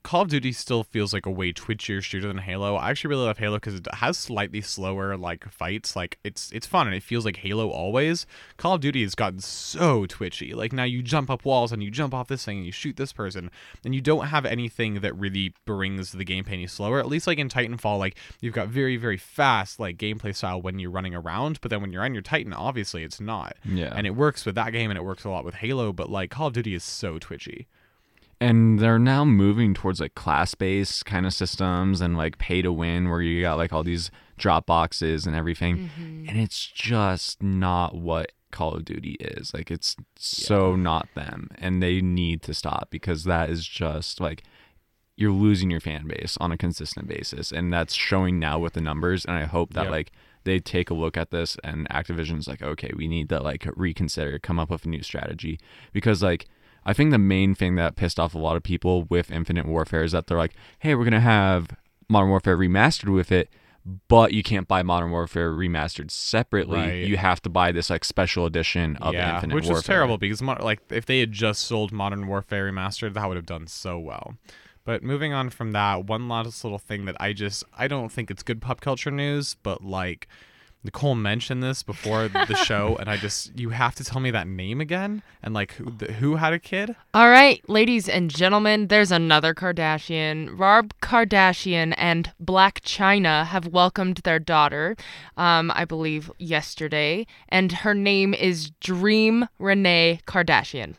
Call 0.02 0.22
of 0.22 0.28
Duty 0.28 0.52
still 0.52 0.82
feels 0.82 1.12
like 1.12 1.26
a 1.26 1.30
way 1.30 1.52
twitchier 1.52 2.02
shooter 2.02 2.28
than 2.28 2.38
Halo. 2.38 2.74
I 2.74 2.90
actually 2.90 3.10
really 3.10 3.26
love 3.26 3.38
Halo 3.38 3.56
because 3.56 3.74
it 3.74 3.86
has 3.94 4.16
slightly 4.16 4.60
slower 4.62 5.16
like 5.16 5.50
fights. 5.50 5.94
Like 5.94 6.18
it's 6.24 6.50
it's 6.52 6.66
fun 6.66 6.86
and 6.86 6.96
it 6.96 7.02
feels 7.02 7.24
like 7.24 7.36
Halo 7.36 7.68
always. 7.68 8.26
Call 8.56 8.74
of 8.76 8.80
Duty 8.80 9.02
has 9.02 9.14
gotten 9.14 9.40
so 9.40 10.06
twitchy. 10.06 10.54
Like 10.54 10.72
now 10.72 10.84
you 10.84 11.02
jump 11.02 11.28
up 11.28 11.44
walls 11.44 11.70
and 11.70 11.82
you 11.82 11.90
jump 11.90 12.14
off 12.14 12.28
this 12.28 12.44
thing 12.44 12.56
and 12.56 12.66
you 12.66 12.72
shoot 12.72 12.96
this 12.96 13.12
person 13.12 13.50
and 13.84 13.94
you 13.94 14.00
don't 14.00 14.28
have 14.28 14.46
anything 14.46 15.00
that 15.00 15.14
really 15.16 15.54
brings 15.66 16.12
the 16.12 16.24
gameplay 16.24 16.52
any 16.52 16.66
slower. 16.66 16.98
At 16.98 17.06
least 17.06 17.26
like 17.26 17.38
in 17.38 17.48
Titanfall, 17.50 17.98
like 17.98 18.16
you've 18.40 18.54
got 18.54 18.68
very 18.68 18.96
very 18.96 19.18
fast 19.18 19.78
like 19.78 19.98
gameplay 19.98 20.34
style 20.34 20.62
when 20.62 20.78
you're 20.78 20.90
running 20.90 21.14
around, 21.14 21.60
but 21.60 21.70
then 21.70 21.82
when 21.82 21.92
you're 21.92 22.04
on 22.04 22.14
your 22.14 22.22
Titan, 22.22 22.52
obviously 22.54 23.04
it's 23.04 23.20
not. 23.20 23.54
yeah. 23.64 23.92
And 23.94 24.06
it 24.06 24.16
works 24.16 24.46
with 24.46 24.54
that 24.54 24.72
game 24.72 24.90
and 24.90 24.96
it 24.96 25.04
works 25.04 25.24
a 25.24 25.28
lot 25.30 25.44
with 25.44 25.56
Halo, 25.56 25.92
but 25.92 26.08
like 26.08 26.30
Call 26.30 26.46
of 26.46 26.54
Duty 26.54 26.74
is 26.74 26.84
so 26.84 27.18
twitchy. 27.18 27.66
And 28.40 28.78
they're 28.78 28.98
now 28.98 29.24
moving 29.24 29.74
towards 29.74 30.00
like 30.00 30.14
class-based 30.14 31.04
kind 31.04 31.26
of 31.26 31.34
systems 31.34 32.00
and 32.00 32.16
like 32.16 32.38
pay 32.38 32.62
to 32.62 32.72
win 32.72 33.08
where 33.08 33.20
you 33.20 33.42
got 33.42 33.58
like 33.58 33.72
all 33.72 33.82
these 33.82 34.10
drop 34.38 34.66
boxes 34.66 35.26
and 35.26 35.36
everything. 35.36 35.76
Mm-hmm. 35.76 36.28
And 36.28 36.38
it's 36.40 36.66
just 36.66 37.42
not 37.42 37.94
what 37.94 38.32
call 38.50 38.74
of 38.74 38.84
duty 38.84 39.12
is. 39.20 39.52
Like 39.52 39.70
it's 39.70 39.94
so 40.16 40.74
not 40.74 41.08
them 41.14 41.48
and 41.58 41.82
they 41.82 42.00
need 42.00 42.42
to 42.42 42.54
stop 42.54 42.88
because 42.90 43.24
that 43.24 43.50
is 43.50 43.66
just 43.66 44.20
like 44.20 44.42
you're 45.16 45.30
losing 45.30 45.70
your 45.70 45.80
fan 45.80 46.06
base 46.06 46.38
on 46.40 46.50
a 46.50 46.56
consistent 46.56 47.06
basis 47.06 47.52
and 47.52 47.70
that's 47.70 47.92
showing 47.92 48.38
now 48.38 48.58
with 48.58 48.72
the 48.72 48.80
numbers 48.80 49.26
and 49.26 49.36
i 49.36 49.44
hope 49.44 49.74
that 49.74 49.82
Yep. 49.82 49.90
like 49.90 50.12
they 50.44 50.58
take 50.58 50.88
a 50.88 50.94
look 50.94 51.18
at 51.18 51.30
this 51.30 51.58
and 51.62 51.86
activision's 51.90 52.48
like 52.48 52.62
okay 52.62 52.90
we 52.96 53.06
need 53.06 53.28
to 53.28 53.38
like 53.38 53.68
reconsider 53.76 54.38
come 54.38 54.58
up 54.58 54.70
with 54.70 54.86
a 54.86 54.88
new 54.88 55.02
strategy. 55.02 55.60
Because 55.92 56.22
like 56.22 56.46
i 56.84 56.92
think 56.92 57.10
the 57.10 57.18
main 57.18 57.54
thing 57.54 57.74
that 57.76 57.96
pissed 57.96 58.18
off 58.20 58.34
a 58.34 58.38
lot 58.38 58.56
of 58.56 58.62
people 58.62 59.04
with 59.04 59.30
infinite 59.30 59.66
warfare 59.66 60.02
is 60.02 60.12
that 60.12 60.26
they're 60.26 60.38
like 60.38 60.54
hey 60.80 60.94
we're 60.94 61.04
gonna 61.04 61.20
have 61.20 61.68
modern 62.08 62.28
warfare 62.28 62.56
remastered 62.56 63.12
with 63.12 63.30
it 63.32 63.48
but 64.08 64.32
you 64.34 64.42
can't 64.42 64.68
buy 64.68 64.82
modern 64.82 65.10
warfare 65.10 65.50
remastered 65.52 66.10
separately 66.10 66.78
Right. 66.78 67.06
you 67.06 67.16
have 67.16 67.40
to 67.42 67.48
buy 67.48 67.72
this 67.72 67.88
like 67.88 68.04
special 68.04 68.44
edition 68.44 68.96
of 68.98 69.14
yeah, 69.14 69.36
infinite 69.36 69.54
which 69.54 69.64
warfare 69.64 69.76
was 69.76 69.84
terrible 69.84 70.18
because 70.18 70.42
like 70.42 70.80
if 70.90 71.06
they 71.06 71.20
had 71.20 71.32
just 71.32 71.62
sold 71.62 71.90
Modern 71.90 72.26
Warfare 72.26 72.70
Remastered, 72.70 73.14
that 73.14 73.26
would 73.26 73.36
have 73.36 73.46
done 73.46 73.66
so 73.66 73.98
well. 73.98 74.34
But 74.84 75.02
moving 75.02 75.32
on 75.32 75.48
from 75.48 75.72
that, 75.72 76.04
one 76.06 76.28
last 76.28 76.62
little 76.62 76.78
thing 76.78 77.06
that 77.06 77.16
I 77.20 77.32
just 77.32 77.64
I 77.76 77.88
don't 77.88 78.10
think 78.12 78.30
it's 78.30 78.42
good 78.42 78.60
pop 78.60 78.82
culture 78.82 79.10
news, 79.10 79.56
but 79.62 79.82
like 79.82 80.28
Nicole 80.82 81.14
mentioned 81.14 81.62
this 81.62 81.82
before 81.82 82.28
the 82.28 82.54
show, 82.64 82.96
and 82.98 83.10
I 83.10 83.16
just 83.16 83.58
you 83.58 83.70
have 83.70 83.94
to 83.96 84.04
tell 84.04 84.20
me 84.20 84.30
that 84.30 84.46
name 84.46 84.80
again 84.80 85.22
and 85.42 85.52
like 85.52 85.72
who 85.74 85.90
the, 85.90 86.12
who 86.12 86.36
had 86.36 86.52
a 86.52 86.58
kid. 86.58 86.96
All 87.12 87.28
right, 87.28 87.62
ladies 87.68 88.08
and 88.08 88.30
gentlemen, 88.30 88.88
there's 88.88 89.10
another 89.12 89.54
Kardashian. 89.54 90.58
Rob 90.58 90.92
Kardashian 91.02 91.94
and 91.96 92.32
Blac 92.42 92.80
Chyna 92.80 93.46
have 93.46 93.66
welcomed 93.66 94.18
their 94.18 94.38
daughter, 94.38 94.96
um, 95.36 95.70
I 95.74 95.84
believe 95.84 96.30
yesterday, 96.38 97.26
and 97.48 97.72
her 97.72 97.94
name 97.94 98.34
is 98.34 98.70
Dream 98.80 99.48
Renee 99.58 100.20
Kardashian. 100.26 100.94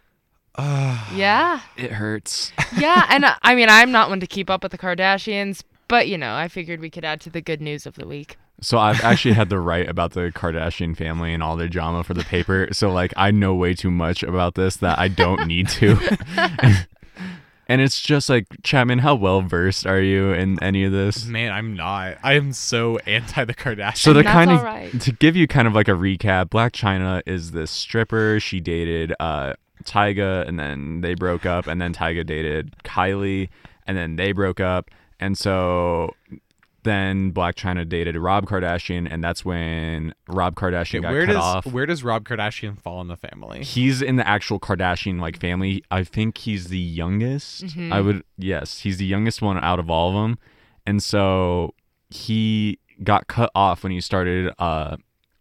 yeah, 1.15 1.61
it 1.77 1.91
hurts 1.91 2.51
yeah, 2.77 3.05
and 3.09 3.25
uh, 3.25 3.35
I 3.41 3.55
mean, 3.55 3.69
I'm 3.69 3.91
not 3.91 4.09
one 4.09 4.19
to 4.19 4.27
keep 4.27 4.49
up 4.49 4.63
with 4.63 4.71
the 4.71 4.77
Kardashians, 4.77 5.63
but 5.87 6.07
you 6.07 6.17
know, 6.17 6.35
I 6.35 6.47
figured 6.47 6.79
we 6.79 6.89
could 6.89 7.05
add 7.05 7.21
to 7.21 7.29
the 7.29 7.41
good 7.41 7.61
news 7.61 7.85
of 7.85 7.95
the 7.95 8.07
week. 8.07 8.37
So 8.61 8.77
I've 8.77 9.03
actually 9.03 9.33
had 9.33 9.49
to 9.49 9.59
write 9.59 9.89
about 9.89 10.11
the 10.11 10.31
Kardashian 10.31 10.95
family 10.95 11.33
and 11.33 11.41
all 11.41 11.57
their 11.57 11.67
drama 11.67 12.03
for 12.03 12.13
the 12.13 12.23
paper. 12.23 12.69
So 12.71 12.91
like 12.91 13.11
I 13.17 13.31
know 13.31 13.55
way 13.55 13.73
too 13.73 13.89
much 13.89 14.21
about 14.21 14.53
this 14.53 14.77
that 14.77 14.99
I 14.99 15.07
don't 15.07 15.47
need 15.47 15.67
to. 15.69 15.97
and 17.67 17.81
it's 17.81 17.99
just 17.99 18.29
like 18.29 18.45
Chapman, 18.61 18.99
how 18.99 19.15
well 19.15 19.41
versed 19.41 19.87
are 19.87 19.99
you 19.99 20.31
in 20.33 20.61
any 20.61 20.83
of 20.83 20.91
this? 20.91 21.25
Man, 21.25 21.51
I'm 21.51 21.75
not. 21.75 22.17
I 22.21 22.33
am 22.33 22.53
so 22.53 22.97
anti 23.07 23.45
the 23.45 23.55
Kardashians. 23.55 23.97
So 23.97 24.13
to 24.13 24.21
That's 24.21 24.31
kind 24.31 24.51
of 24.51 24.59
all 24.59 24.63
right. 24.63 25.01
to 25.01 25.11
give 25.11 25.35
you 25.35 25.47
kind 25.47 25.67
of 25.67 25.73
like 25.73 25.87
a 25.87 25.93
recap, 25.93 26.49
Blac 26.49 26.71
Chyna 26.71 27.23
is 27.25 27.51
this 27.51 27.71
stripper. 27.71 28.39
She 28.39 28.59
dated 28.59 29.13
uh 29.19 29.53
Tyga 29.85 30.47
and 30.47 30.59
then 30.59 31.01
they 31.01 31.15
broke 31.15 31.47
up 31.47 31.65
and 31.65 31.81
then 31.81 31.95
Tyga 31.95 32.23
dated 32.23 32.75
Kylie 32.83 33.49
and 33.87 33.97
then 33.97 34.17
they 34.17 34.33
broke 34.33 34.59
up. 34.59 34.91
And 35.19 35.35
so 35.35 36.15
then 36.83 37.31
Blac 37.31 37.53
Chyna 37.55 37.87
dated 37.87 38.15
Rob 38.17 38.45
Kardashian, 38.47 39.07
and 39.09 39.23
that's 39.23 39.43
when 39.45 40.13
Rob 40.27 40.55
Kardashian 40.55 40.99
Okay, 40.99 41.01
got 41.01 41.11
where 41.11 41.25
cut 41.25 41.33
does 41.33 41.43
off. 41.43 41.65
where 41.67 41.85
does 41.85 42.03
Rob 42.03 42.23
Kardashian 42.23 42.79
fall 42.79 43.01
in 43.01 43.07
the 43.07 43.17
family? 43.17 43.63
He's 43.63 44.01
in 44.01 44.15
the 44.15 44.27
actual 44.27 44.59
Kardashian 44.59 45.19
like 45.19 45.39
family. 45.39 45.83
I 45.91 46.03
think 46.03 46.37
he's 46.39 46.67
the 46.69 46.79
youngest. 46.79 47.65
Mhm. 47.65 47.91
I 47.91 48.01
would 48.01 48.23
yes, 48.37 48.79
he's 48.79 48.97
the 48.97 49.05
youngest 49.05 49.41
one 49.41 49.57
out 49.59 49.79
of 49.79 49.89
all 49.89 50.09
of 50.09 50.15
them, 50.23 50.39
and 50.85 51.01
so 51.03 51.73
he 52.09 52.79
got 53.03 53.27
cut 53.27 53.49
off 53.55 53.83
when 53.83 53.91
he 53.91 54.01
started 54.01 54.53
uh 54.59 54.97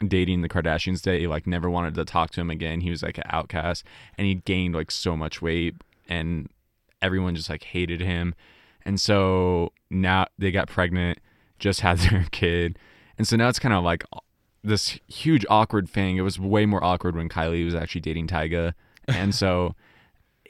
dating 0.06 0.40
the 0.42 0.48
Kardashians. 0.48 1.02
They 1.02 1.26
like 1.26 1.46
never 1.46 1.68
wanted 1.68 1.94
to 1.94 2.04
talk 2.04 2.30
to 2.32 2.40
him 2.40 2.50
again. 2.50 2.80
He 2.80 2.90
was 2.90 3.02
like 3.02 3.18
an 3.18 3.24
outcast, 3.26 3.84
and 4.16 4.26
he 4.26 4.34
gained 4.36 4.74
like 4.74 4.90
so 4.90 5.16
much 5.16 5.40
weight, 5.42 5.74
and 6.08 6.48
everyone 7.02 7.34
just 7.34 7.50
like 7.50 7.64
hated 7.64 8.00
him. 8.00 8.34
And 8.84 8.98
so 9.00 9.72
now 9.90 10.26
they 10.38 10.50
got 10.50 10.68
pregnant, 10.68 11.18
just 11.60 11.80
had 11.82 11.98
their 12.10 12.26
kid, 12.32 12.78
and 13.16 13.28
so 13.28 13.36
now 13.36 13.48
it's 13.48 13.60
kind 13.60 13.74
of 13.74 13.84
like 13.84 14.04
uh, 14.12 14.18
this 14.64 14.98
huge 15.06 15.46
awkward 15.48 15.88
thing. 15.88 16.16
It 16.16 16.22
was 16.22 16.40
way 16.40 16.66
more 16.66 16.82
awkward 16.82 17.14
when 17.14 17.28
Kylie 17.28 17.64
was 17.64 17.74
actually 17.74 18.00
dating 18.00 18.26
Tyga, 18.26 18.74
and 19.06 19.32
so 19.34 19.76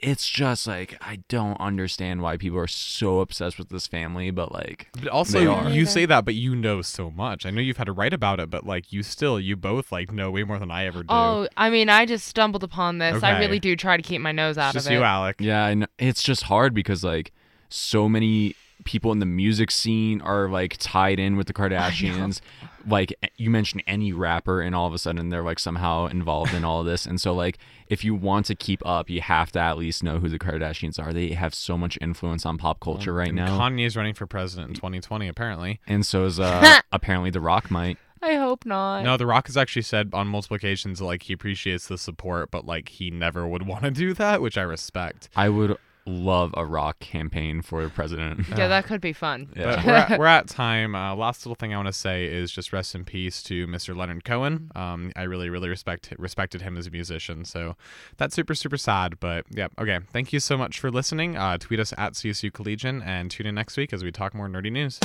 it's 0.01 0.27
just 0.27 0.65
like 0.65 0.97
I 0.99 1.19
don't 1.29 1.59
understand 1.61 2.21
why 2.21 2.35
people 2.35 2.57
are 2.57 2.67
so 2.67 3.19
obsessed 3.19 3.59
with 3.59 3.69
this 3.69 3.85
family, 3.85 4.31
but 4.31 4.51
like 4.51 4.87
But 4.93 5.03
They 5.03 5.09
also, 5.09 5.51
are. 5.53 5.69
you 5.69 5.85
say 5.85 6.05
that, 6.07 6.25
but 6.25 6.33
you 6.33 6.55
know 6.55 6.81
so 6.81 7.11
much. 7.11 7.45
I 7.45 7.51
know 7.51 7.61
you've 7.61 7.77
had 7.77 7.85
to 7.85 7.93
write 7.93 8.13
about 8.13 8.39
it, 8.39 8.49
but 8.49 8.65
like 8.65 8.91
you 8.91 9.03
still, 9.03 9.39
you 9.39 9.55
both 9.55 9.91
like 9.91 10.11
know 10.11 10.31
way 10.31 10.43
more 10.43 10.57
than 10.57 10.71
I 10.71 10.87
ever 10.87 11.03
do. 11.03 11.07
Oh, 11.09 11.47
I 11.55 11.69
mean, 11.69 11.87
I 11.89 12.05
just 12.05 12.27
stumbled 12.27 12.63
upon 12.63 12.97
this. 12.97 13.21
I 13.23 13.37
really 13.39 13.59
do 13.59 13.75
try 13.75 13.95
to 13.95 14.03
keep 14.03 14.21
my 14.21 14.31
nose 14.31 14.57
out 14.57 14.69
it's 14.69 14.73
just 14.73 14.87
of 14.87 14.93
it. 14.93 14.95
you, 14.95 15.03
Alec. 15.03 15.35
Yeah, 15.39 15.67
and 15.67 15.87
it's 15.99 16.23
just 16.23 16.43
hard 16.43 16.73
because 16.73 17.03
like 17.03 17.31
so 17.69 18.09
many 18.09 18.55
people 18.85 19.11
in 19.11 19.19
the 19.19 19.25
music 19.25 19.71
scene 19.71 20.21
are 20.21 20.49
like 20.49 20.75
tied 20.79 21.19
in 21.19 21.35
with 21.37 21.47
the 21.47 21.53
Kardashians. 21.59 22.41
Like 22.87 23.13
you 23.37 23.49
mentioned 23.51 23.83
any 23.85 24.11
rapper 24.11 24.61
and 24.61 24.73
all 24.73 24.87
of 24.87 24.93
a 24.93 24.97
sudden 24.97 25.29
they're 25.29 25.43
like 25.43 25.59
somehow 25.59 26.07
involved 26.07 26.53
in 26.53 26.65
all 26.65 26.79
of 26.79 26.85
this. 26.87 27.05
And 27.05 27.21
so 27.21 27.33
like 27.33 27.59
if 27.87 28.03
you 28.03 28.15
want 28.15 28.45
to 28.47 28.55
keep 28.55 28.81
up, 28.85 29.09
you 29.09 29.21
have 29.21 29.51
to 29.51 29.59
at 29.59 29.77
least 29.77 30.03
know 30.03 30.19
who 30.19 30.29
the 30.29 30.39
Kardashians 30.39 30.97
are. 30.97 31.13
They 31.13 31.29
have 31.33 31.53
so 31.53 31.77
much 31.77 31.97
influence 32.01 32.45
on 32.45 32.57
pop 32.57 32.79
culture 32.79 33.13
right 33.13 33.27
And 33.27 33.35
now. 33.35 33.67
is 33.77 33.95
running 33.95 34.13
for 34.15 34.25
president 34.25 34.69
in 34.69 34.75
2020, 34.75 35.27
apparently. 35.27 35.79
and 35.87 36.05
so 36.05 36.25
is 36.25 36.39
uh 36.39 36.79
apparently 36.91 37.29
The 37.29 37.41
Rock 37.41 37.69
might. 37.69 37.97
I 38.23 38.35
hope 38.35 38.65
not. 38.65 39.03
No, 39.03 39.17
The 39.17 39.25
Rock 39.25 39.47
has 39.47 39.57
actually 39.57 39.81
said 39.81 40.11
on 40.13 40.27
multiple 40.27 40.55
occasions 40.55 41.01
like 41.01 41.23
he 41.23 41.33
appreciates 41.33 41.87
the 41.87 41.97
support, 41.97 42.51
but 42.51 42.65
like 42.65 42.89
he 42.89 43.09
never 43.11 43.47
would 43.47 43.65
want 43.67 43.83
to 43.83 43.91
do 43.91 44.13
that, 44.15 44.41
which 44.41 44.57
I 44.57 44.61
respect. 44.63 45.29
I 45.35 45.49
would 45.49 45.77
love 46.05 46.53
a 46.55 46.65
Rock 46.65 46.99
campaign 46.99 47.61
for 47.61 47.87
president. 47.89 48.47
Yeah, 48.49 48.67
that 48.67 48.85
could 48.85 49.01
be 49.01 49.13
fun. 49.13 49.49
Yeah. 49.55 49.75
But 49.75 49.85
we're 49.85 49.93
at, 49.93 50.19
we're 50.19 50.25
at 50.25 50.47
time. 50.47 50.95
Uh, 50.95 51.15
last 51.15 51.45
little 51.45 51.55
thing 51.55 51.73
I 51.73 51.77
want 51.77 51.87
to 51.87 51.93
say 51.93 52.25
is 52.25 52.51
just 52.51 52.73
rest 52.73 52.95
in 52.95 53.05
peace 53.05 53.41
to 53.43 53.67
Mr. 53.67 53.95
Leonard 53.95 54.23
Cohen. 54.23 54.71
Um, 54.75 55.11
I 55.15 55.23
really, 55.23 55.49
really 55.49 55.69
respect 55.69 56.13
respected 56.17 56.61
him 56.61 56.77
as 56.77 56.87
a 56.87 56.91
musician. 56.91 57.45
So 57.45 57.75
that's 58.17 58.35
super, 58.35 58.55
super 58.55 58.77
sad. 58.77 59.19
But 59.19 59.45
yeah, 59.51 59.67
okay. 59.79 59.99
Thank 60.11 60.33
you 60.33 60.39
so 60.39 60.57
much 60.57 60.79
for 60.79 60.91
listening. 60.91 61.37
Uh, 61.37 61.57
tweet 61.57 61.79
us 61.79 61.93
at 61.97 62.13
CSU 62.13 62.51
Collegian 62.51 63.01
and 63.01 63.31
tune 63.31 63.47
in 63.47 63.55
next 63.55 63.77
week 63.77 63.93
as 63.93 64.03
we 64.03 64.11
talk 64.11 64.33
more 64.33 64.47
nerdy 64.47 64.71
news. 64.71 64.99